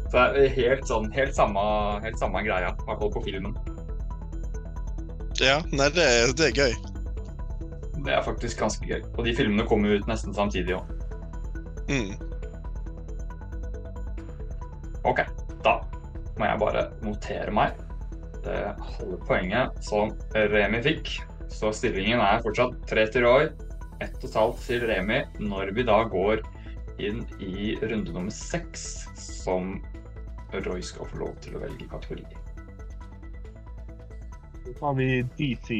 [0.09, 1.65] så det er helt sånn, helt samme,
[2.05, 3.57] helt samme greia, i hvert fall på filmen.
[5.43, 6.73] Ja, nei, det, er- det er gøy.
[8.07, 9.03] Det er faktisk ganske gøy.
[9.17, 10.95] Og de filmene kommer ut nesten samtidig òg.
[11.91, 12.15] Mm.
[15.07, 15.21] Ok,
[15.63, 15.79] da
[16.39, 17.77] må jeg bare notere meg
[18.43, 21.17] det halve poenget som Remi fikk.
[21.49, 23.47] Så stillingen er fortsatt tre til Roy,
[24.03, 26.43] ett og et halvt til Remi når vi da går
[26.99, 29.77] inn i runde nummer seks, som
[30.65, 32.25] Roy skal få lov til å velge kategori.
[34.65, 35.09] Så tar vi
[35.39, 35.79] DC.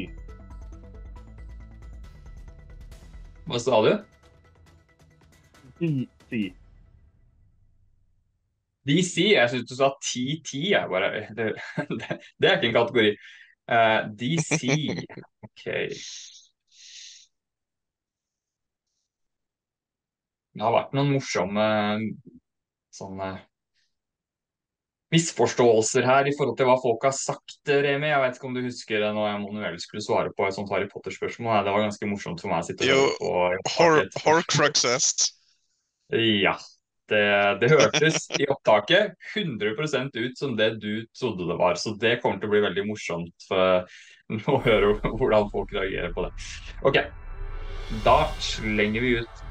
[3.50, 3.92] Hva sa du?
[5.80, 6.59] DC.
[8.88, 9.16] DC?
[9.34, 11.52] Jeg syns du sa 10-10, Jeg bare, det,
[11.90, 13.12] det, det er ikke en kategori.
[13.70, 14.60] Eh, DC.
[15.46, 15.66] OK.
[20.50, 21.66] Det har vært noen morsomme
[22.90, 23.30] sånne
[25.10, 28.10] misforståelser her i forhold til hva folk har sagt, Remi.
[28.10, 30.86] Jeg vet ikke om du husker det når Emanuel skulle svare på et sånt Harry
[30.90, 31.64] Potter-spørsmål.
[31.66, 33.88] Det var ganske morsomt for meg å sitte og høre på.
[33.88, 35.10] Jo, Horcruxes.
[36.14, 36.56] Ja.
[37.10, 37.22] Det,
[37.58, 41.78] det hørtes i opptaket 100% ut som det du trodde det var.
[41.80, 46.32] Så det kommer til å bli veldig morsomt å høre hvordan folk reagerer på det.
[46.86, 47.00] OK.
[48.06, 49.42] Da slenger vi ut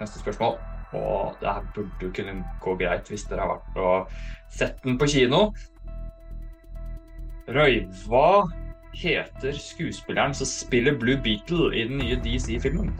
[0.00, 0.58] neste spørsmål.
[0.98, 4.14] Og det her burde jo kunne gå greit hvis dere har vært og
[4.56, 5.50] sett den på kino.
[7.48, 8.48] Røy, hva
[8.96, 12.90] heter skuespilleren som spiller Blue Beetle i den nye DC-filmen?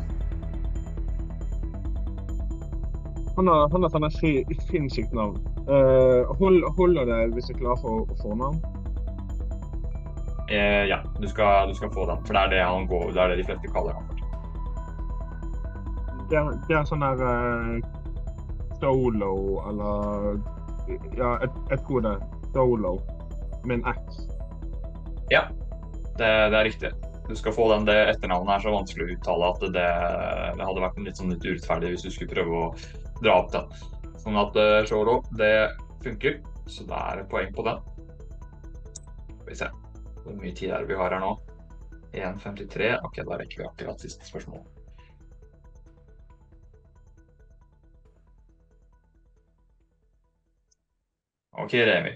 [3.38, 5.36] Han har, han har sånn et sinnssykt navn.
[5.68, 8.58] Uh, hold, holder det hvis jeg klarer for, å få navn?
[10.50, 12.24] Eh, ja, du skal, du skal få den.
[12.26, 14.02] For det er det han går, det er det de fleste kaller for.
[16.32, 17.78] Det er, det er sånn der uh,
[18.82, 19.32] Solo
[19.70, 20.42] eller
[21.14, 22.18] Ja, jeg, jeg tror det.
[22.50, 22.96] Solo
[23.62, 24.22] med en X.
[25.30, 25.46] Ja,
[26.18, 26.96] det, det er riktig.
[27.28, 27.86] Du skal få den.
[27.86, 29.90] Det etternavnet er så vanskelig å uttale at det,
[30.58, 32.70] det hadde vært litt sånn litt urettferdig hvis du skulle prøve å
[33.22, 33.68] dra opp den.
[34.22, 35.52] Sånn at uh, Shoro, det
[36.04, 36.40] funker.
[36.68, 37.84] Så det er poeng på den.
[39.38, 39.70] Skal vi se
[40.28, 41.36] hvor mye tid er det vi har her nå.
[42.12, 42.90] 1.53.
[43.04, 44.60] OK, da rekker vi akkurat siste spørsmål.
[51.58, 52.12] OK, Remi.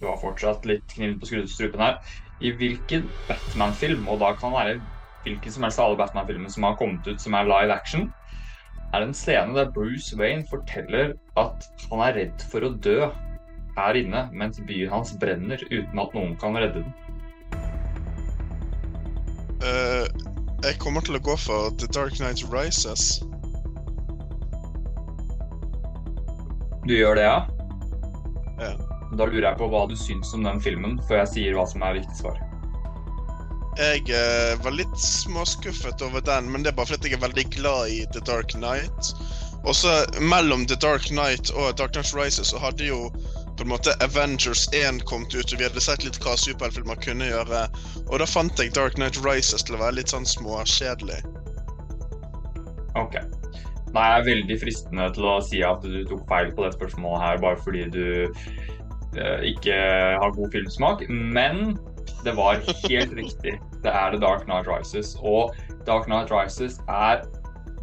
[0.00, 2.00] Du har fortsatt litt kniven på strupen her.
[2.42, 4.80] I hvilken Batman-film, og da kan det være
[5.22, 8.08] hvilken som helst av alle Batman-filmene som har kommet ut som er live action,
[8.92, 12.98] er en scene der Bruce Wayne forteller at han er redd for å dø
[13.76, 16.92] her inne mens byen hans brenner uten at noen kan redde den.
[19.62, 20.04] Uh,
[20.66, 23.22] jeg kommer til å gå for The Dark Knight Rises.
[26.82, 27.38] Du gjør det, ja?
[28.58, 28.72] Ja.
[29.12, 31.84] Da lurer jeg på hva du syns om den filmen, før jeg sier hva som
[31.86, 32.40] er riktig svar.
[33.78, 37.46] Jeg eh, var litt småskuffet over den, men det er bare fordi jeg er veldig
[37.54, 39.12] glad i The Dark Knight.
[39.64, 43.06] Og så mellom The Dark Knight og Dark Knight Rises så hadde jo
[43.56, 47.28] på en måte Avengers 1 kommet ut, og vi hadde sett litt hva superheltfilmer kunne
[47.30, 47.62] gjøre.
[48.08, 51.22] Og da fant jeg Dark Knight Rises til å være litt sånn småkjedelig.
[53.00, 53.16] Ok.
[53.92, 57.24] Nei, jeg er veldig fristende til å si at du tok feil på det spørsmålet
[57.24, 58.04] her, bare fordi du
[59.16, 59.78] eh, ikke
[60.20, 61.04] har god filmsmak.
[61.08, 61.76] Men
[62.24, 63.56] det var helt riktig.
[63.82, 65.16] Det er The Dark Knight Rises.
[65.20, 65.54] Og
[65.86, 67.24] Dark Knight Rises er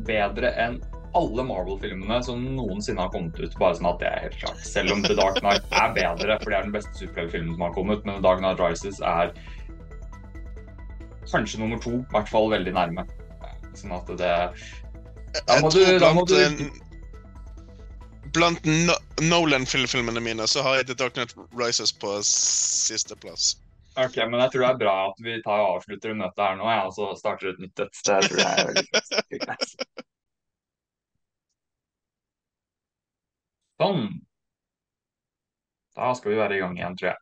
[0.08, 0.80] bedre enn
[1.18, 3.56] alle Marvel-filmene som noensinne har kommet ut.
[3.60, 4.60] Bare sånn at det er helt klart.
[4.66, 7.74] Selv om The Dark Knight er bedre, for det er den beste superheltfilmen som har
[7.76, 8.06] kommet.
[8.06, 9.34] Men The Dark Knight Rises er
[11.30, 13.08] kanskje nummer to, i hvert fall veldig nærme.
[13.78, 14.36] Sånn at det
[15.46, 16.72] Da må du- da må du- en-
[18.34, 23.56] blant no Nolan-filmene mine så har jeg The Dark Knight Rises på sisteplass.
[24.00, 26.68] Ok, men jeg tror det er bra at vi tar og avslutter møtet her nå,
[26.72, 28.02] ja, og så starter et nytt et.
[28.08, 29.74] Det tror jeg er veldig greit.
[33.82, 34.06] Sånn.
[36.00, 37.20] Da skal vi være i gang igjen, tror jeg.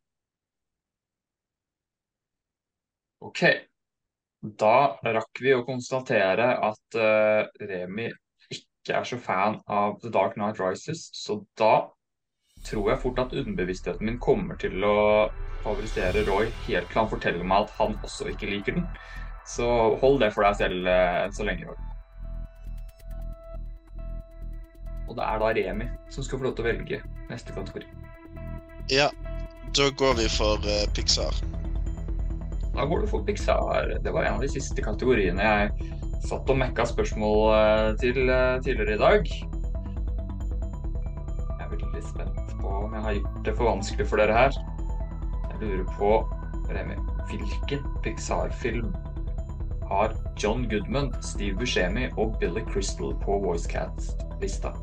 [3.30, 3.44] OK.
[4.62, 4.76] Da
[5.18, 8.12] rakk vi å konstatere at uh, Remi
[8.54, 11.74] ikke er så fan av The Dark Knight Rises, så da
[12.67, 14.97] tror jeg fort at underbevisstheten min kommer til å
[15.63, 18.88] favorisere Roy helt til han forteller meg at han også ikke liker den.
[19.47, 19.67] Så
[20.01, 21.84] hold det for deg selv eh, enn så lenge, Roy.
[25.08, 27.88] Og det er da Remi som skal få lov til å velge neste kategori.
[28.91, 29.08] Ja,
[29.75, 31.39] da går vi for uh, Pixar.
[32.75, 33.95] Da går du for Pixar.
[34.03, 35.93] Det var en av de siste kategoriene jeg
[36.27, 38.17] satt og mekka spørsmål eh, til
[38.65, 39.57] tidligere i dag.
[41.97, 44.57] Veldig spent på om jeg har gjort det for vanskelig for dere her.
[45.49, 46.10] Jeg lurer på,
[46.69, 46.97] Remi,
[47.29, 48.91] hvilken Pixar-film
[49.89, 54.75] har John Goodman, Steve Buscemi og Billy Crystal på Voicecat-lista?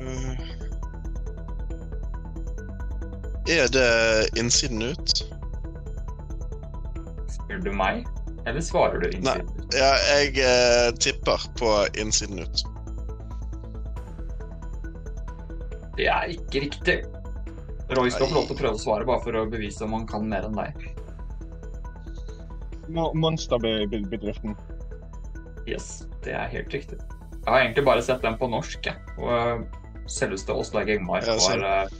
[0.00, 0.42] Eh,
[3.48, 5.22] Er det Innsiden ut?
[7.36, 8.02] Spør du meg,
[8.46, 9.54] eller svarer du innsiden?
[9.72, 12.66] Ja, jeg eh, tipper på Innsiden ut.
[15.98, 16.98] Det er ikke riktig.
[17.96, 20.04] Roy skal få lov til å prøve å svare, bare for å bevise om han
[20.06, 20.84] kan mer enn deg.
[22.92, 24.54] Mo- Monsterbedriften.
[25.68, 26.98] Yes, det er helt riktig.
[27.00, 28.96] Jeg har egentlig bare sett den på norsk, jeg.
[29.18, 29.64] Og øh,
[30.08, 31.90] selveste Åslaug Engmark var, øh,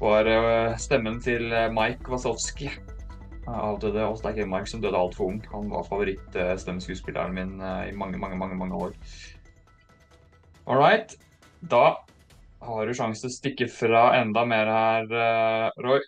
[0.00, 2.70] var øh, stemmen til Mike Wasowski.
[3.48, 5.40] Avdøde Åslaug Engmark, som døde altfor ung.
[5.52, 7.54] Han var favorittstemmeskuespilleren min
[7.88, 8.92] i mange, mange, mange, mange år.
[10.68, 11.16] All right.
[11.72, 11.96] Da
[12.60, 16.04] har du sjanse til å stikke fra enda mer her, øh, Roy.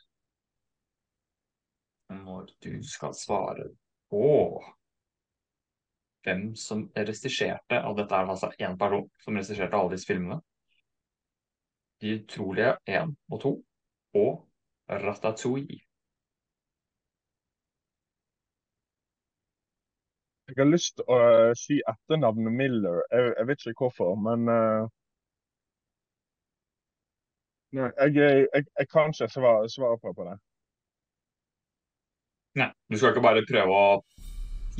[2.10, 3.68] Når du skal svare
[4.10, 4.28] på
[6.26, 10.40] hvem som regisserte, og dette er altså én person som regisserte alle disse filmene.
[12.00, 13.54] De utrolige 1 og 2
[14.20, 15.80] og Ratatouille.
[20.50, 23.04] Jeg har lyst til å eh, si etternavnet Miller.
[23.12, 24.88] Jeg, jeg vet ikke hvorfor, men eh,
[27.76, 30.38] Nei, jeg, jeg, jeg kan ikke svare, svare på, på det.
[32.58, 34.00] Nei, du skal ikke bare prøve å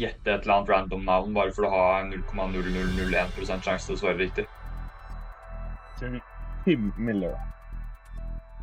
[0.00, 4.18] gjette et eller annet random navn bare for å ha 0,0001 sjanse til å svare
[4.18, 4.46] riktig.
[6.64, 7.37] Tim Miller.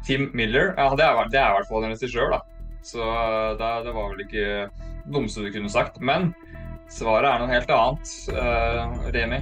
[0.06, 2.42] Tim Miller, ja, det er, det er i hvert fall en regissør, da.
[2.86, 3.04] Så
[3.60, 6.00] det, det var vel ikke det dummeste du kunne sagt.
[6.00, 6.32] Men
[6.92, 8.14] svaret er noe helt annet.
[8.32, 9.42] Uh, Remi,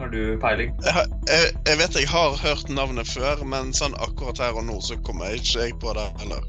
[0.00, 0.72] har du peiling?
[0.84, 4.78] Jeg, jeg, jeg vet jeg har hørt navnet før, men sånn akkurat her og nå
[4.84, 6.48] så kommer jeg ikke jeg på det heller.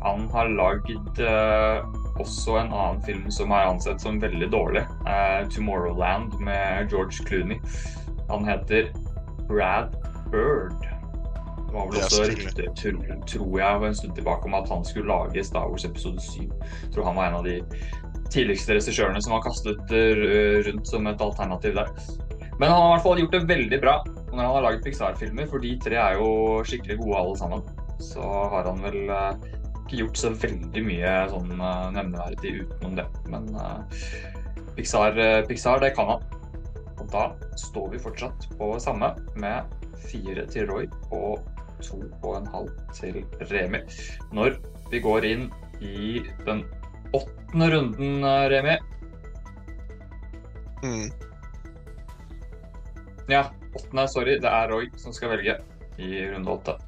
[0.00, 1.84] Han har lagd uh,
[2.20, 4.84] også en annen film som er ansett som veldig dårlig.
[5.06, 7.60] Uh, 'Tomorrowland' med George Clooney.
[8.30, 8.90] Han heter
[9.48, 9.94] Brad
[10.32, 10.88] Bird.
[11.70, 12.70] Det var vel også rykter,
[13.26, 16.42] tror jeg, en stund tilbake om at han skulle lage Star Wars episode 7.
[16.42, 17.60] Jeg tror han var en av de
[18.32, 21.92] tidligste regissørene som var kastet eh, rundt som et alternativ der.
[22.60, 23.94] Men han har i hvert fall gjort det veldig bra
[24.30, 27.64] når han har laget Pixar-filmer, for de tre er jo skikkelig gode alle sammen.
[28.00, 29.46] Så har han vel eh,
[29.84, 33.08] ikke gjort så veldig mye sånn eh, nevneverdig utenom det.
[33.32, 33.50] Men
[34.76, 35.16] Pixar,
[35.48, 36.28] Pixar, det kan han.
[37.00, 41.40] Og da står vi fortsatt på samme med fire til Roy og
[41.82, 43.80] to og en halv til Remi.
[44.36, 44.60] Når
[44.92, 45.48] vi går inn
[45.80, 46.62] i den
[47.12, 48.78] åttende runden, eh, Remi.
[50.82, 51.10] Mm.
[53.28, 54.38] Ja, åttende, sorry.
[54.38, 55.58] Det er Roy som skal velge
[55.98, 56.78] i runde åtte.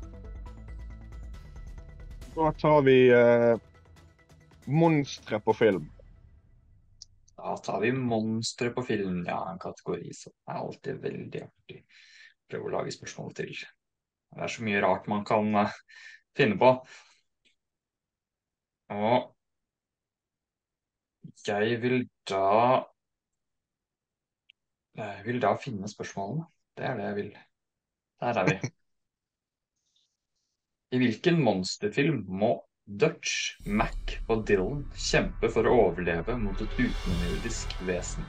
[2.34, 3.56] Da tar vi eh,
[4.64, 5.90] monstre på film.
[7.36, 9.24] Da tar vi monstre på film.
[9.26, 11.84] Ja, en kategori som er alltid veldig artig.
[12.50, 13.52] Prøve å lage spørsmål til.
[14.32, 15.78] Det er så mye rart man kan eh,
[16.36, 16.72] finne på.
[18.92, 19.31] Og
[21.46, 22.42] jeg vil da
[24.98, 26.44] Jeg vil da finne spørsmålene.
[26.76, 27.30] Det er det jeg vil.
[28.20, 28.70] Der er vi.
[30.96, 32.50] I hvilken monsterfilm må
[33.02, 33.32] Dutch,
[33.80, 38.28] Mac og Dylan kjempe for å overleve mot et utenomjordisk vesen?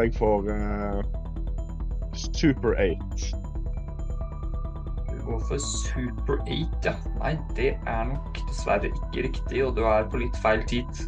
[0.00, 1.04] Går jeg for uh,
[2.16, 2.96] Super 8.
[5.10, 6.94] Du går for Super 8, ja.
[7.18, 11.02] Nei, det er nok dessverre ikke riktig, og du er på litt feil tid.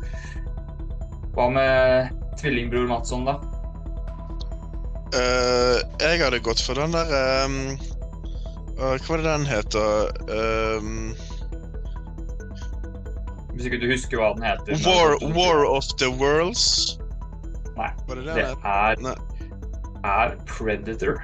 [1.32, 3.38] Hva med tvillingbror Madsson, da?
[5.12, 7.10] Uh, jeg hadde gått for den der
[7.44, 7.56] um,
[8.78, 10.12] uh, Hva var det den heter?
[10.28, 11.12] Um,
[13.52, 14.76] Hvis ikke du husker hva den heter.
[14.84, 16.98] War, War of the Worlds?
[17.76, 17.90] Nei,
[18.26, 19.16] det er, Nei.
[20.04, 21.22] er Predator.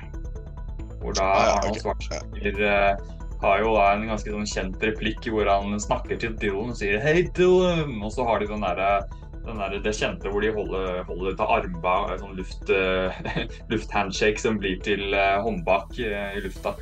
[0.98, 1.80] Hvor da Ah, ja, Arnold.
[1.82, 3.06] Schwarzenegger eh,
[3.42, 6.98] har jo da en ganske sånn kjent replikk hvor han snakker til Dylan og sier
[7.02, 9.06] 'Hei, Dylan!' Og så har de den derre
[9.48, 13.14] den der, det kjente hvor de holder, holder armba, en sånn luft, uh,
[13.72, 16.74] lufthandshake som blir til uh, håndbak uh, i lufta.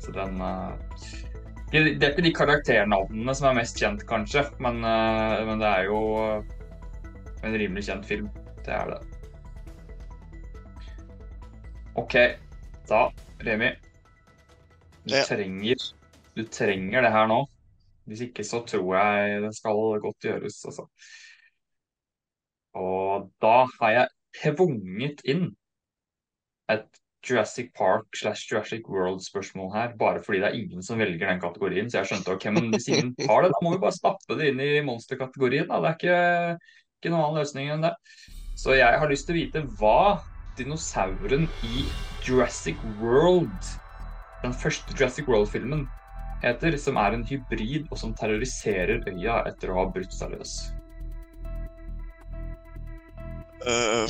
[0.00, 0.38] Så den
[1.68, 5.90] det, det er ikke de karakternavnene som er mest kjent, kanskje, men, men det er
[5.90, 5.98] jo
[7.44, 8.30] en rimelig kjent film.
[8.68, 8.98] Det er det.
[11.96, 12.14] OK,
[12.90, 13.06] da,
[13.46, 13.70] Remi.
[15.08, 15.22] Du Ja.
[15.24, 15.80] trenger,
[16.36, 17.46] du trenger det her nå.
[18.06, 20.84] Hvis ikke så tror jeg det skal godt gjøres, altså.
[22.76, 24.08] Og da har jeg
[24.42, 25.56] tvunget inn
[26.68, 31.40] et Jurassic Park slash Jurassic World-spørsmål her, bare fordi det er ingen som velger den
[31.40, 31.90] kategorien.
[31.90, 34.52] Så jeg skjønte ok, men hvis ingen tar det, da må vi bare stappe det
[34.52, 35.66] inn i monsterkategorien.
[35.68, 36.58] Det er ikke,
[37.00, 37.94] ikke noen annen løsning enn det.
[38.58, 40.18] Så jeg har lyst til å vite hva
[40.58, 41.84] dinosauren i
[42.26, 43.68] Jurassic World,
[44.42, 45.84] den første Jurassic World-filmen,
[46.42, 50.56] heter, som er en hybrid og som terroriserer øya etter å ha brutt seg løs?
[53.62, 54.06] Uh,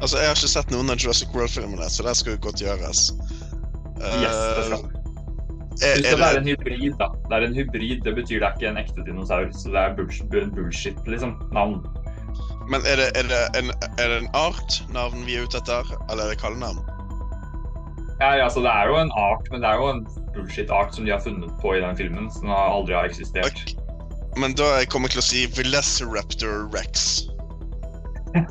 [0.00, 3.10] altså, jeg har ikke sett noen av Jurassic World-filmene, så det skal jo godt gjøres.
[4.00, 4.96] Uh, yes, det skal
[5.84, 6.24] er, er det...
[6.24, 7.12] er en hybrid, da.
[7.28, 9.52] Det er en hybrid, det betyr det er ikke en ekte dinosaur.
[9.52, 11.36] Så det er bullshit, bullshit liksom.
[11.52, 11.82] Navn.
[12.70, 16.26] Men er det, er det, en, er det en art-navn vi er ute etter, eller
[16.26, 16.82] er det kallenavn?
[18.18, 21.12] Ja, altså Det er jo en art, men det er jo en bullshit-art som de
[21.12, 22.30] har funnet på i den filmen.
[22.32, 23.52] Som aldri har eksistert.
[23.52, 23.76] Okay.
[24.40, 27.26] Men da kommer jeg til å si Velociraptor Rex.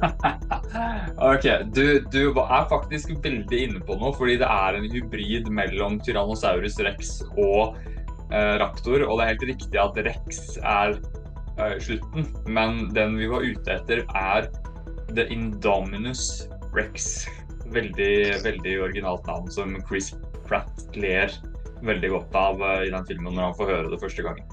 [1.31, 1.45] ok,
[1.75, 6.79] du, du, er faktisk veldig inne på noe, fordi det er en hybrid mellom Tyrannosaurus
[6.85, 7.77] rex og
[8.31, 9.05] eh, raptor.
[9.05, 10.97] Og det er helt riktig at rex er
[11.79, 14.49] slutten, men den vi var ute etter, er
[15.15, 17.25] The Indominus rex.
[17.73, 20.13] Veldig, veldig originalt navn som Chris
[20.45, 21.31] Pratt ler
[21.85, 24.45] veldig godt av uh, i den filmen når han får høre det første gangen.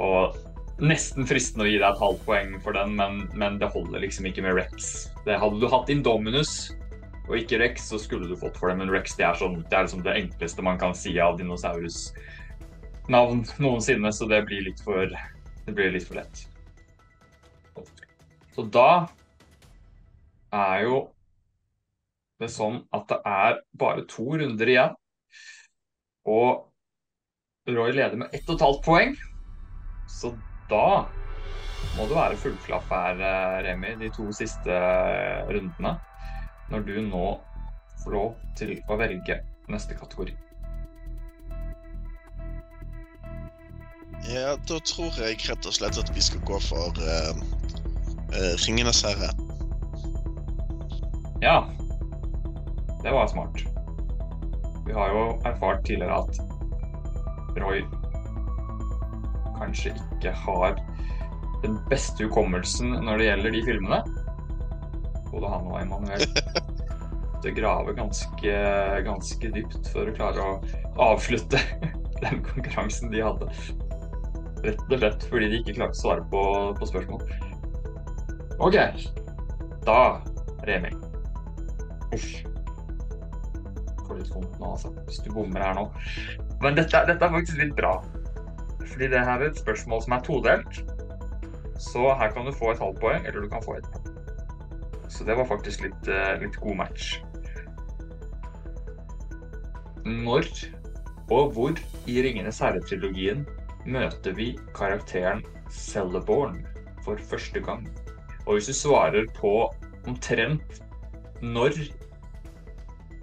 [0.00, 0.36] Og
[0.80, 4.28] nesten fristende å gi deg et halvt poeng for den, men, men, det holder liksom
[4.30, 5.10] ikke med Rex.
[5.26, 6.70] Det hadde du hatt Indominus
[7.28, 9.74] og ikke Rex, så skulle du fått for det, men Rex det er, sånn, det,
[9.76, 12.08] er liksom det enkleste man kan si av dinosaurus
[13.10, 15.12] navn noensinne, så det blir litt for,
[15.70, 16.44] det blir litt for lett.
[18.54, 19.06] Så da
[20.50, 20.96] er jo
[22.40, 24.96] det sånn at det er bare to runder igjen.
[26.28, 29.14] Og Roy leder med ett og et halvt poeng.
[30.10, 30.32] Så
[30.70, 31.06] da
[31.96, 35.94] må du være fullklaff her, eh, Remi, de to siste eh, rundene.
[36.70, 37.24] Når du nå
[38.02, 39.40] får lov til å velge
[39.70, 40.34] neste kategori.
[44.28, 47.32] Ja, da tror jeg rett og slett at vi skal gå for uh,
[48.34, 49.30] uh, Ringenes herre.
[51.40, 51.64] Ja.
[53.00, 53.64] Det var smart.
[54.86, 56.40] Vi har jo erfart tidligere at
[57.60, 57.80] Roy
[59.60, 60.76] kanskje ikke har
[61.62, 64.00] den beste hukommelsen når det gjelder de filmene.
[65.30, 66.26] Både han og Emanuel.
[67.40, 68.56] Det graver ganske,
[69.06, 70.56] ganske dypt for å klare å
[71.00, 71.56] avslutte
[72.24, 73.48] den konkurransen de hadde.
[74.64, 76.42] Rett og slett fordi de ikke klarte å svare på,
[76.76, 77.22] på spørsmål.
[78.60, 78.76] OK.
[79.86, 80.00] Da,
[80.68, 80.90] Remi.
[82.12, 82.28] Uff.
[84.04, 84.92] Får litt vondt nå, altså.
[85.06, 85.86] Hvis du bommer her nå.
[86.60, 87.94] Men dette, dette er faktisk litt bra.
[88.82, 90.82] Fordi det her er et spørsmål som er todelt.
[91.80, 93.88] Så her kan du få et halvt poeng, eller du kan få et.
[95.10, 97.14] Så det var faktisk litt, eh, litt god match.
[100.04, 100.44] Når
[101.30, 101.80] og hvor
[102.10, 103.44] i Ringenes herre-trilogien
[103.86, 106.60] møter vi karakteren Celeborn
[107.04, 107.86] for første gang?
[108.46, 109.70] Og hvis du svarer på
[110.08, 110.80] omtrent
[111.40, 111.78] når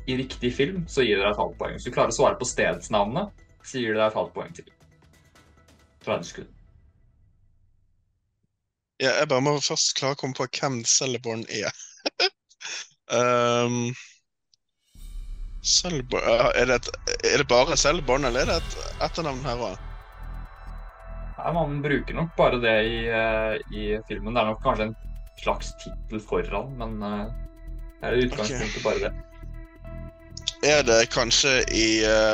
[0.07, 1.73] i riktig film, så gir det deg et halvt poeng.
[1.75, 3.33] Hvis du klarer å svare på stedsnavnet,
[3.67, 4.69] så gir det deg et halvt poeng til.
[6.07, 6.53] 30 sekunder.
[9.03, 11.75] Ja, jeg bare må først klare å komme på hvem Celeborn er.
[13.13, 13.91] um,
[15.75, 16.23] Celeborn
[16.55, 16.89] er, det et,
[17.27, 19.86] er det bare Celeborn, eller er det et etternavn her òg?
[21.37, 24.33] Ja, man bruker nok bare det i, uh, i, filmen.
[24.33, 24.95] Det er nok kanskje en
[25.37, 27.27] slags tittel foran, men uh,
[28.01, 28.85] det er i utgangspunktet okay.
[28.87, 29.13] bare det.
[30.65, 31.87] Er det kanskje i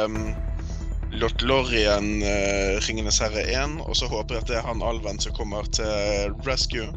[0.05, 0.33] um
[1.13, 5.35] Lothlorien, uh, Ringenes herre 1, og så håper jeg at det er han alven som
[5.37, 6.87] kommer til rescue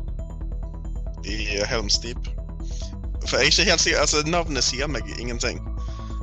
[1.26, 1.36] i
[1.68, 2.30] Helms Deep.
[3.26, 5.60] For jeg er ikke helt sikker, altså Navnet sier meg ingenting,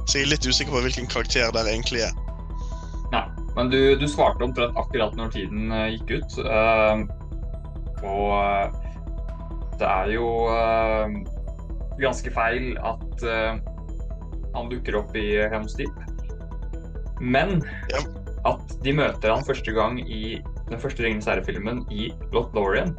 [0.07, 2.22] så jeg er litt usikker på hvilken karakter det egentlig er.
[3.57, 6.37] Men du, du svarte omtrent akkurat når tiden uh, gikk ut.
[6.41, 7.03] Uh,
[8.03, 8.79] og
[9.79, 10.27] det er jo
[11.97, 15.77] ganske feil at han dukker opp i Helms.
[17.23, 17.61] Men
[18.45, 20.35] at de møter han første gang i
[20.69, 22.93] den første Ringenes herre-filmen i Lothlorien,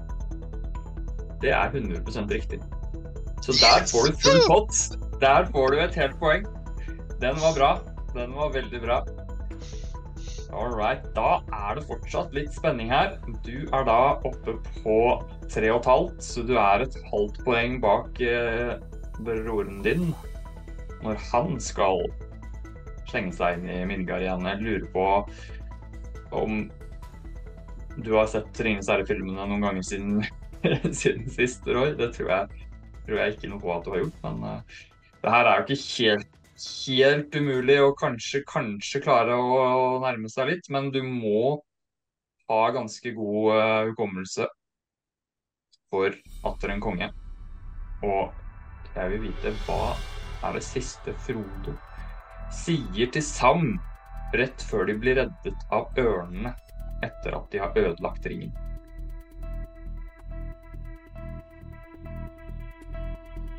[1.45, 2.61] det er 100% riktig.
[3.45, 4.79] Så der får du full pott.
[5.21, 6.47] Der får du et helt poeng.
[7.21, 7.73] Den var bra.
[8.15, 9.03] Den var veldig bra.
[10.55, 11.03] All right.
[11.17, 13.17] Da er det fortsatt litt spenning her.
[13.47, 14.99] Du er da oppe på
[15.51, 18.77] tre og et halvt, så du er et halvt poeng bak eh,
[19.21, 20.13] broren din
[21.05, 22.07] når han skal
[23.11, 24.47] slenge seg inn i Midgard igjen.
[24.49, 25.09] Jeg lurer på
[26.35, 26.65] om
[28.03, 30.25] du har sett Ringenes herre-filmene noen ganger siden,
[31.03, 31.93] siden sist, Roy.
[31.99, 32.65] Det tror jeg,
[33.05, 34.23] tror jeg, ikke noe på at du har gjort.
[34.25, 34.81] Men uh,
[35.23, 40.53] det her er jo ikke helt, helt umulig å kanskje, kanskje klare å, nærme seg
[40.53, 40.71] litt.
[40.71, 41.61] Men du må
[42.51, 44.47] ha ganske god uh, hukommelse
[45.91, 46.15] for
[46.51, 47.11] atter en konge.
[48.05, 48.41] Og
[48.95, 49.95] Jeg vil vite hva
[50.45, 51.73] er det siste Frodo
[52.55, 53.73] sier til Sam
[54.39, 56.53] rett før de blir reddet av ørnene
[57.03, 58.53] etter at de har ødelagt ringen.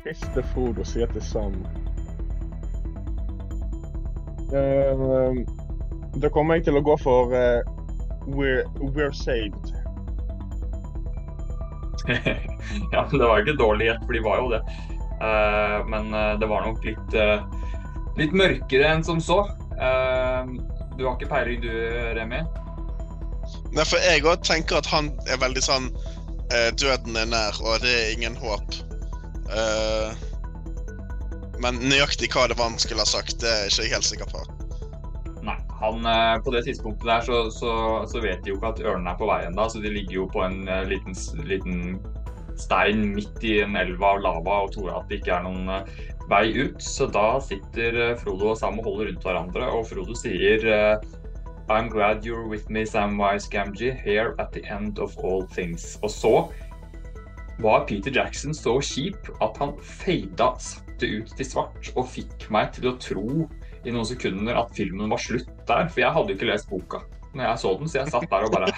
[0.06, 1.60] Siste Frodo sier til Sam
[4.50, 7.60] Da kommer jeg til å gå for uh,
[8.26, 9.72] we're, we're saved.
[12.92, 14.62] ja, men det var ikke dårlig gjett, for de var jo det.
[15.16, 17.16] Uh, men det var nok litt,
[18.20, 19.42] litt mørkere enn som så.
[20.96, 21.72] du har ikke peiling du,
[22.16, 22.44] Remi?
[23.74, 25.90] Nei, for jeg òg tenker at han er veldig sånn
[26.78, 28.76] Døden er nær, og det er ingen håp.
[29.50, 30.14] Uh,
[31.62, 34.30] men nøyaktig hva det var han skulle ha sagt, det er ikke jeg helt sikker
[34.30, 34.42] på.
[35.46, 37.72] Nei, han, uh, på det tidspunktet der så, så,
[38.10, 40.28] så, vet de jo ikke at ørnene er på vei ennå, så de ligger jo
[40.32, 41.16] på en uh, liten,
[41.48, 41.80] liten,
[42.56, 45.66] stein midt i en elv av lava og tror at det ikke er noen
[46.30, 46.78] vei ut.
[46.80, 50.64] Så da sitter Frodo og Sam og holder rundt hverandre, og Frodo sier
[51.68, 55.98] I'm glad you're with me, Samwise Gamgee, here at the end of all things.
[56.00, 56.32] Og så
[57.60, 62.72] var Peter Jackson så kjip at han fada sakte ut til svart og fikk meg
[62.76, 63.26] til å tro
[63.86, 65.90] i noen sekunder at filmen var slutt der.
[65.92, 67.02] For jeg hadde ikke lest boka
[67.36, 68.70] når jeg så den, så jeg satt der og bare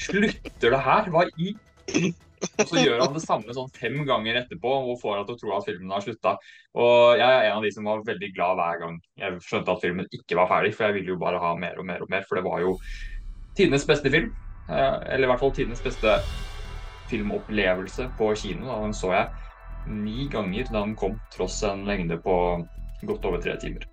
[0.00, 1.08] Slutter det her?
[1.12, 1.52] Hva i
[2.42, 5.40] Og så gjør han det samme sånn fem ganger etterpå og får deg til å
[5.42, 6.32] tro at filmen har slutta.
[6.74, 9.84] Og jeg er en av de som var veldig glad hver gang jeg skjønte at
[9.84, 12.24] filmen ikke var ferdig, for jeg ville jo bare ha mer og mer og mer,
[12.26, 12.72] for det var jo
[13.58, 14.32] tidenes beste film.
[14.66, 16.16] Eh, eller i hvert fall tidenes beste
[17.12, 18.66] filmopplevelse på kino.
[18.72, 18.80] Da.
[18.88, 19.41] Den så jeg
[19.86, 22.34] ni ganger da han kom, tross en lengde på
[23.02, 23.86] godt over tre timer.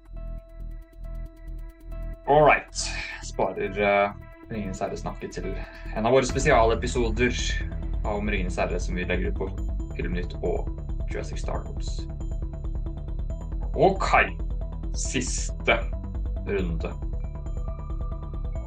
[2.30, 2.90] All right.
[3.26, 4.12] Sparer uh,
[4.52, 5.50] Ringenes herre snakket til
[5.96, 7.34] en av våre spesialepisoder
[8.10, 9.50] om Ringenes herre som vi legger ut på
[9.98, 10.70] Filmnytt og
[11.10, 12.04] Jurassic Star Wars.
[13.74, 14.10] OK.
[14.94, 15.80] Siste
[16.50, 16.94] runde.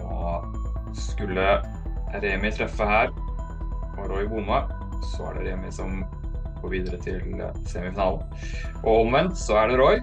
[0.03, 0.59] Og
[0.95, 1.47] skulle
[2.23, 3.15] Remi treffe her,
[3.99, 4.59] og Roy bomme,
[5.15, 6.03] så er det Remi som
[6.63, 7.21] går videre til
[7.69, 8.25] semifinalen.
[8.83, 10.03] Og omvendt så er det Roy.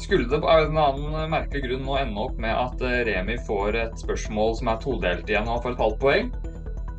[0.00, 4.02] Skulle det av en annen merkelig grunn nå ende opp med at Remi får et
[4.02, 6.34] spørsmål som er todelt igjen og får et halvt poeng,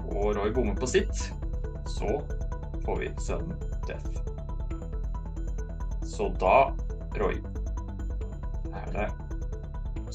[0.07, 1.27] og Roy bommer på sitt,
[1.85, 2.17] så
[2.85, 3.53] får vi sudden
[3.85, 4.23] death.
[6.07, 6.71] Så da,
[7.19, 7.37] Roy,
[8.73, 9.07] er det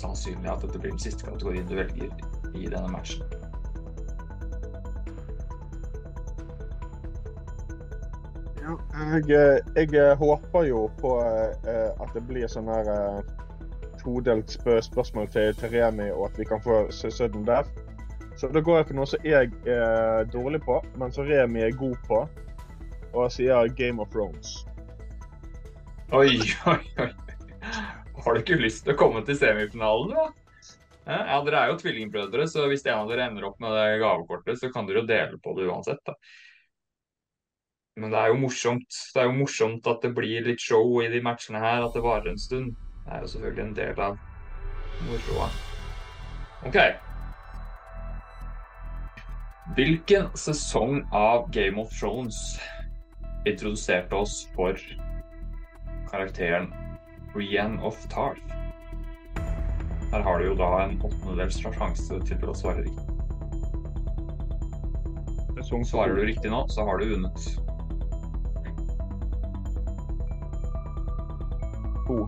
[0.01, 2.11] sannsynlig at dette blir den siste kategorien du velger
[2.59, 3.42] i denne matchen.
[8.63, 13.23] Jeg, eh, jeg, eh, håper jo på uh, at det blir sånn her
[14.03, 17.71] todelt spørsmål til, til Remi, og at vi kan få sudden death.
[18.39, 21.75] Så da går jeg for noe som jeg er dårlig på, men som Remi er
[21.79, 22.21] god på.
[23.13, 24.63] Og jeg sier Game of Thrones.
[26.13, 26.39] Oi,
[26.71, 27.11] oi, oi.
[28.23, 30.29] Har du ikke lyst til å komme til semifinalen, da?
[31.03, 34.61] Ja, Dere er jo tvillingbrødre, så hvis en av dere ender opp med det gavekortet,
[34.61, 36.03] så kan dere jo dele på det uansett.
[36.07, 36.15] da.
[37.97, 38.99] Men det er jo morsomt.
[39.15, 42.05] Det er jo morsomt at det blir litt show i de matchene her, at det
[42.05, 42.73] varer en stund.
[43.05, 44.17] Det er jo selvfølgelig en del av
[45.05, 45.49] moroa.
[46.69, 46.79] OK.
[49.77, 52.39] Hvilken sesong av Game of Thrones
[53.49, 54.79] introduserte oss for
[56.11, 56.71] karakteren
[57.37, 58.57] Rian of Tarth?
[60.13, 63.09] Her har du jo da en åttendedels sjanse til å svare riktig.
[65.63, 67.72] Svarer du riktig nå, så har du vunnet.
[72.13, 72.27] To.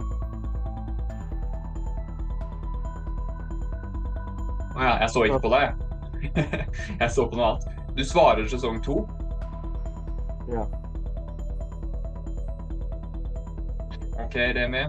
[4.74, 5.74] Å ja, jeg så ikke på deg, jeg.
[7.03, 7.68] jeg så på noe annet.
[7.95, 9.03] Du svarer sesong to?
[10.51, 10.64] Ja.
[14.24, 14.82] OK, Remi.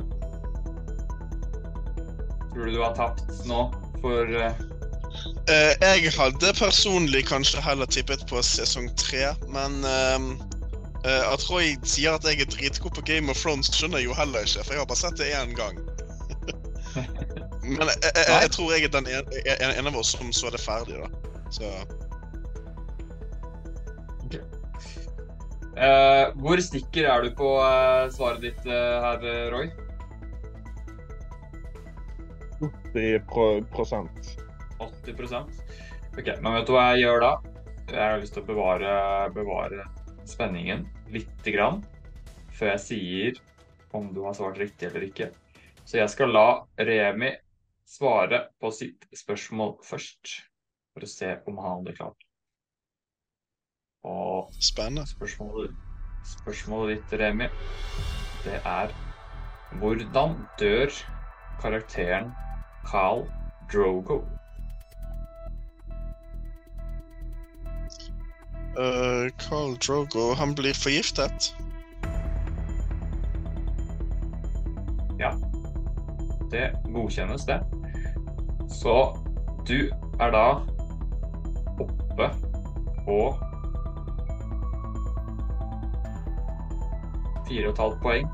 [2.53, 3.67] Tror du du har tapt nå
[4.01, 4.63] for uh...
[5.45, 10.54] Jeg hadde personlig kanskje heller tippet på sesong tre, men Uh,
[11.05, 14.45] at Roy sier at jeg er dritgod på Game of Thrones, skjønner jeg jo heller
[14.47, 15.77] ikke, for jeg har bare sett det én gang.
[17.77, 20.31] Men jeg, jeg, jeg, jeg, tror jeg er den ene, en, en av oss som
[20.33, 21.09] så det ferdig, da.
[21.53, 21.69] Så
[24.25, 24.41] okay.
[25.77, 29.69] uh, Hvor stikker er du på uh, svaret ditt her, Roy?
[32.95, 34.31] 80 prosent.
[34.79, 35.35] 80
[36.15, 37.33] OK, men vet du hva jeg gjør da?
[37.91, 38.95] Jeg har lyst til å bevare,
[39.35, 39.83] bevare
[40.29, 41.81] spenningen lite grann
[42.55, 43.41] før jeg sier
[43.95, 45.29] om du har svart riktig eller ikke.
[45.85, 46.47] Så jeg skal la
[46.81, 47.31] Remi
[47.85, 50.39] svare på sitt spørsmål først,
[50.93, 52.25] for å se om han hadde klart.
[54.05, 55.05] Og Spennende.
[55.09, 55.73] Spørsmålet,
[56.25, 57.49] Spørsmålet ditt, Remi,
[58.45, 58.93] det er
[59.81, 60.93] hvordan dør
[61.61, 62.31] karakteren
[62.85, 63.25] Carl
[63.71, 64.23] Drogo?
[68.75, 71.55] Uh, Carl Drogo, han blir forgiftet.
[75.19, 75.31] Ja.
[76.51, 77.59] Det godkjennes, det.
[78.69, 79.17] Så
[79.67, 80.45] du er da
[81.79, 82.27] oppe
[83.05, 83.19] på
[87.47, 88.29] fire og et halvt poeng.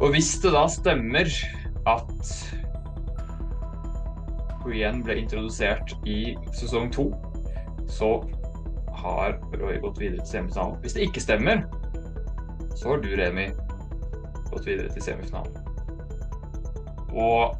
[0.00, 1.30] Og hvis det da stemmer
[1.90, 2.34] at
[4.62, 7.10] Queen ble introdusert i sesong to,
[7.90, 8.18] så
[9.02, 9.38] har
[9.82, 10.78] gått videre til semifinalen.
[10.82, 11.62] Hvis det ikke stemmer,
[12.76, 13.48] så har du, Remi,
[14.50, 15.56] gått videre til semifinalen.
[17.14, 17.56] Og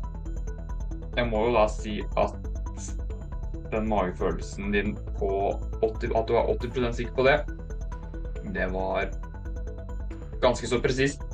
[1.16, 2.36] jeg må jo da si at
[3.72, 5.30] den magefølelsen din på
[5.82, 7.38] 80, at du var 80% sikker på det,
[8.54, 9.10] det var
[10.42, 11.24] ganske så presist.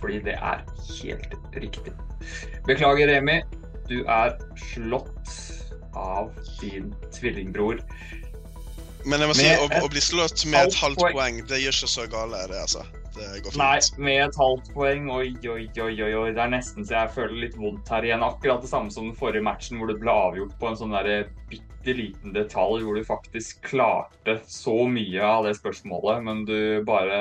[0.00, 0.60] Fordi det er
[1.00, 1.92] helt riktig.
[2.66, 3.40] Beklager, Remi.
[3.88, 5.32] Du er slått
[5.96, 7.80] av din tvillingbror.
[9.04, 11.16] Men jeg må si, å, å bli slått med et halvt poeng.
[11.16, 12.84] poeng, det gjør ikke så gale, det, altså.
[13.14, 13.60] Det går fint.
[13.60, 15.10] Nei, med et halvt poeng.
[15.14, 16.30] Oi, oi, oi, oi.
[16.34, 18.24] Det er nesten så jeg føler litt vondt her igjen.
[18.26, 21.28] Akkurat det samme som den forrige matchen, hvor det ble avgjort på en sånn der
[21.50, 27.20] bitte liten detalj, hvor du faktisk klarte så mye av det spørsmålet, men du bare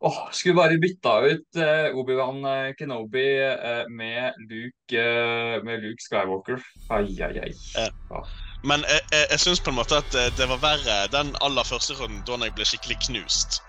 [0.00, 6.04] Åh, skulle bare bytta ut uh, Obi-Wan eh, Kenobi eh, med, Luke, eh, med Luke
[6.04, 6.62] Skywalker.
[6.94, 8.22] Ai, ai, ai.
[8.66, 11.66] Men jeg, jeg, jeg syns på en måte at det, det var verre den aller
[11.66, 13.60] første runden, da jeg ble skikkelig knust.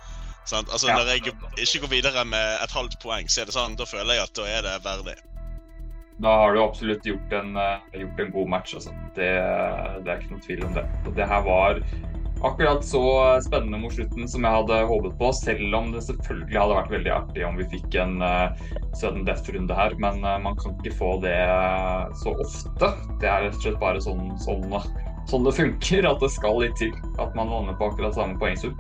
[0.50, 0.70] Sant?
[0.72, 0.96] Altså, Ja.
[0.98, 4.18] Når jeg ikke går videre med et halvt poeng, så er det sånn, da føler
[4.18, 5.18] jeg at da er det verdig.
[6.20, 8.74] Da har du absolutt gjort en, eh, gjort en god match.
[8.76, 8.92] Altså.
[9.16, 9.30] Det,
[10.04, 10.84] det er ikke noe tvil om det.
[11.06, 11.80] Og det her var
[12.44, 13.02] akkurat så
[13.46, 17.12] spennende mot slutten som jeg hadde håpet på, selv om det selvfølgelig hadde vært veldig
[17.16, 18.56] artig om vi fikk en uh,
[18.96, 19.96] sudden death-runde her.
[20.00, 21.36] Men uh, man kan ikke få det
[22.22, 22.94] så ofte.
[23.20, 24.66] Det er rett og slett bare sånn, sånn,
[25.30, 28.78] sånn det funker, at det skal litt til at man lander på akkurat samme poengsum.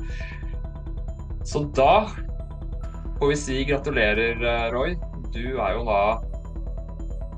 [1.49, 2.07] Så da
[3.19, 4.95] får vi si gratulerer, eh, Roy.
[5.33, 6.01] Du er jo da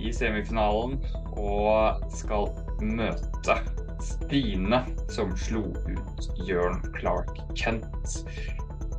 [0.02, 0.98] i semifinalen
[1.38, 2.50] og skal
[2.82, 3.58] møte
[4.06, 8.22] Stine, som slo ut Jørn Clark Kent.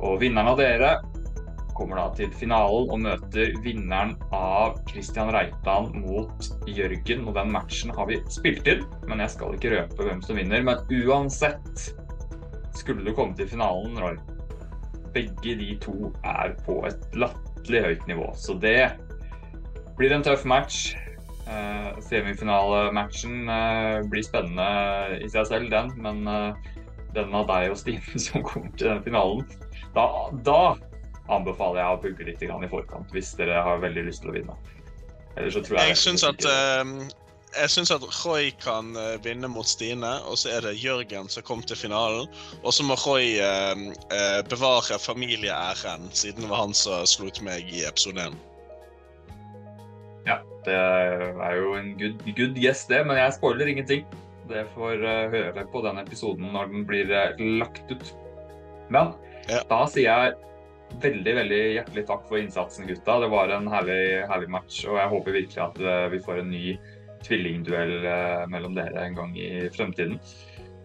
[0.03, 0.93] Og vinneren av dere
[1.73, 7.25] kommer da til finalen og møter vinneren av Christian Reitan mot Jørgen.
[7.27, 10.65] Og den matchen har vi spilt inn, men jeg skal ikke røpe hvem som vinner.
[10.65, 11.87] Men uansett
[12.77, 14.19] skulle du komme til finalen, Roy.
[15.13, 18.31] Begge de to er på et latterlig høyt nivå.
[18.37, 18.93] Så det
[19.97, 20.93] blir en tøff match.
[21.47, 25.91] Uh, Semifinalematchen uh, blir spennende i seg selv, den.
[25.99, 26.69] Men uh,
[27.15, 29.43] den av deg og Stine som kommer til den finalen,
[29.97, 30.07] da,
[30.47, 30.61] da
[31.31, 34.55] anbefaler jeg å pugge litt i forkant hvis dere har veldig lyst til å vinne.
[35.35, 36.23] Ellers så tror jeg Jeg syns
[37.91, 38.91] at, at Roy kan
[39.23, 42.27] vinne mot Stine, og så er det Jørgen som kom til finalen.
[42.61, 43.37] Og så må Roy
[44.49, 48.41] bevare familieæren, siden det var han som slo ut meg i episode 1.
[50.65, 54.05] Det er jo en good, good guess, det, men jeg spoiler ingenting.
[54.49, 58.13] Det får eh, høre på den episoden når den blir eh, lagt ut.
[58.91, 59.13] Men
[59.49, 59.59] Ja.
[59.67, 60.33] da sier jeg
[61.03, 63.19] veldig veldig hjertelig takk for innsatsen, gutta.
[63.23, 66.51] Det var en herlig, herlig match, og jeg håper virkelig at eh, vi får en
[66.53, 66.77] ny
[67.23, 68.03] tvillingduell
[68.51, 70.17] mellom dere en gang i fremtiden.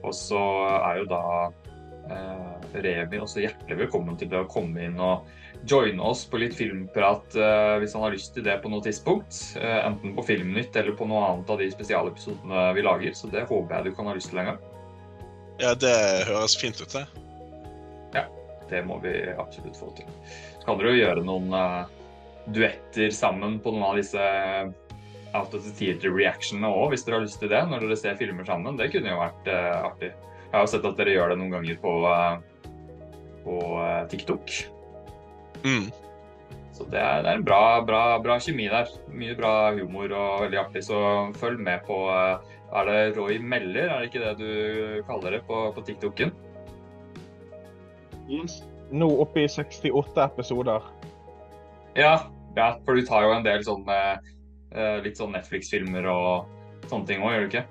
[0.07, 0.39] Og så
[0.87, 1.23] er jo da
[2.15, 5.27] eh, Remi også hjertelig velkommen til å komme inn og
[5.67, 9.57] joine oss på litt filmprat eh, hvis han har lyst til det på noe tidspunkt.
[9.61, 13.15] eh, enten på Filmnytt eller på noe annet av de spesialepisodene vi lager.
[13.17, 14.61] Så det håper jeg du kan ha lyst til en gang.
[15.59, 15.95] Ja, det
[16.29, 17.07] høres fint ut, det.
[18.15, 18.27] Ja,
[18.71, 20.07] Det må vi absolutt få til.
[20.61, 21.97] Så kan dere jo gjøre noen eh,
[22.55, 24.31] duetter sammen på noen av disse
[25.37, 27.61] Out of the Theater reactionene òg, hvis dere har lyst til det.
[27.69, 28.79] Når dere ser filmer sammen.
[28.81, 30.15] Det kunne jo vært artig.
[30.49, 31.93] Jeg har jo sett at dere gjør det noen ganger på,
[33.45, 33.57] på
[34.09, 34.55] TikTok.
[35.65, 35.89] Mm.
[36.79, 38.91] Så det er, det er en bra, bra, bra kjemi der.
[39.11, 41.01] Mye bra humor og veldig artig, så
[41.39, 45.43] følg med på eh, Er det Roy Meller, er det ikke det du kaller det
[45.49, 46.35] på, på TikToken?
[48.93, 50.85] Nå oppe i 68 episoder.
[51.97, 57.09] Ja, ja, for du tar jo en del sånne eh, litt sånn Netflix-filmer og sånne
[57.09, 57.67] ting òg, gjør du ikke?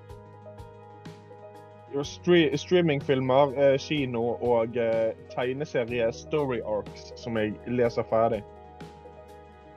[1.96, 8.44] Streamingfilmer, eh, kino og eh, tegneserie Story Arcs som jeg leser ferdig.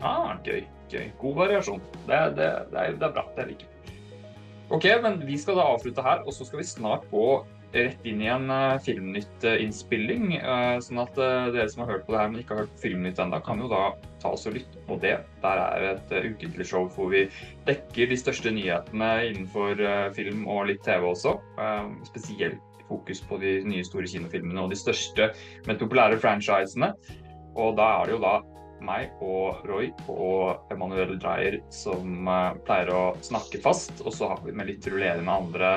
[0.00, 0.64] Ah, gøy.
[0.90, 1.10] gøy.
[1.20, 1.80] God variasjon.
[2.08, 3.24] Det, det, det, er, det er bra.
[3.36, 3.96] Det liker jeg.
[4.70, 7.42] OK, men vi skal da avslutte her, og så skal vi snart gå
[7.74, 10.36] rett inn i en uh, Filmnytt-innspilling.
[10.82, 13.42] Sånn at dere som har hørt på det her, men ikke har hørt Filmnytt ennå,
[13.46, 13.90] kan jo da
[14.22, 15.16] ta oss og lytte på det.
[15.42, 17.26] Der er et uh, ukentlig show hvor vi
[17.68, 19.80] dekker de største nyhetene innenfor
[20.16, 21.38] film og litt TV også.
[22.08, 22.60] spesielt
[22.90, 25.30] fokus på de nye store kinofilmene og de største,
[25.66, 26.90] men populære franchisene.
[27.58, 28.34] Og da er det jo da
[28.84, 32.28] meg og Roy og Emanuel Dreyer som
[32.66, 33.92] pleier å snakke fast.
[34.04, 35.72] Og så har vi med litt rullerende andre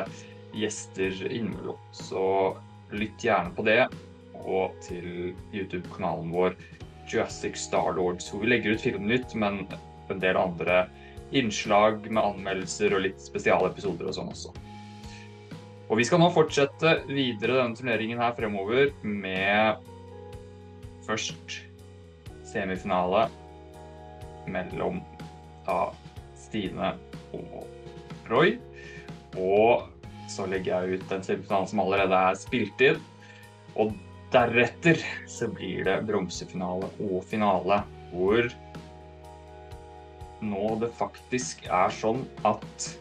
[0.53, 1.79] gjester innimellom.
[1.95, 2.53] Så
[2.93, 3.81] lytt gjerne på det,
[4.43, 6.57] og til YouTube-kanalen vår
[7.13, 9.63] Jurassic Starlords, hvor vi legger ut Filmnytt, men
[10.11, 10.85] en del andre
[11.33, 14.53] innslag med anmeldelser og litt spesialepisoder og sånn også.
[15.89, 19.81] Og vi skal nå fortsette videre denne turneringen her fremover med
[21.05, 21.59] først
[22.47, 23.27] semifinale
[24.49, 25.01] mellom
[25.67, 25.79] da
[26.39, 26.93] Stine
[27.35, 27.67] og
[28.29, 28.55] Roy.
[29.39, 29.89] Og
[30.31, 33.01] så legger jeg ut den semifinalen som allerede er spilt inn.
[33.75, 33.93] Og
[34.33, 37.81] deretter så blir det bronsefinale og finale,
[38.13, 38.49] hvor
[40.43, 42.91] nå det faktisk er sånn at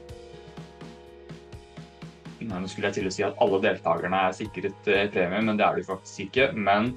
[2.43, 5.63] Nå skulle jeg til å si at alle deltakerne er sikret eh, premie, men det
[5.63, 6.49] er de faktisk ikke.
[6.59, 6.89] Men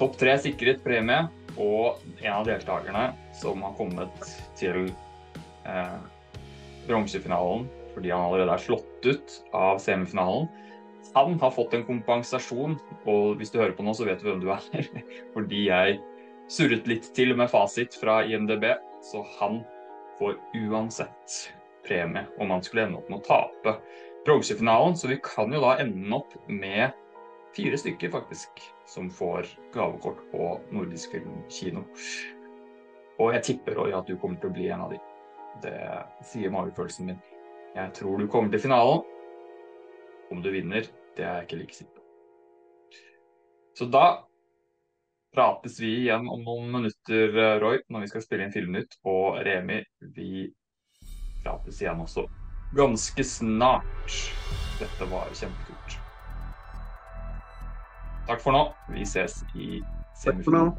[0.00, 1.18] topp tre er sikret premie,
[1.60, 3.02] og en av deltakerne
[3.36, 4.24] som har kommet
[4.56, 4.86] til
[5.68, 5.98] eh,
[6.88, 10.48] bronsefinalen fordi han allerede er slått ut av semifinalen.
[11.14, 14.42] Han har fått en kompensasjon, og hvis du hører på nå, så vet du hvem
[14.42, 14.88] du er.
[15.34, 16.00] Fordi jeg
[16.50, 18.66] surret litt til med fasit fra IMDb,
[19.04, 19.60] så han
[20.18, 21.38] får uansett
[21.84, 23.76] premie om han skulle ende opp med å tape
[24.24, 24.96] bronsefinalen.
[24.96, 26.94] Så vi kan jo da ende opp med
[27.54, 31.84] fire stykker, faktisk, som får gavekort på Nordisk Filmkino.
[33.22, 34.98] Og jeg tipper Roy, at du kommer til å bli en av de.
[35.62, 35.76] Det
[36.26, 37.20] sier magefølelsen min.
[37.74, 39.04] Jeg tror du kommer til finalen.
[40.34, 42.00] Om du vinner, det er jeg ikke like sikker på.
[43.78, 44.06] Så da
[45.34, 48.98] prates vi igjen om noen minutter, Roy, når vi skal spille inn Filmnytt.
[49.06, 49.80] Og Remi,
[50.14, 50.48] vi
[51.44, 52.26] prates igjen også
[52.74, 54.16] ganske snart.
[54.80, 56.00] Dette var kjempekult.
[58.26, 58.64] Takk for nå.
[58.90, 59.78] Vi ses i
[60.18, 60.74] semifinalen.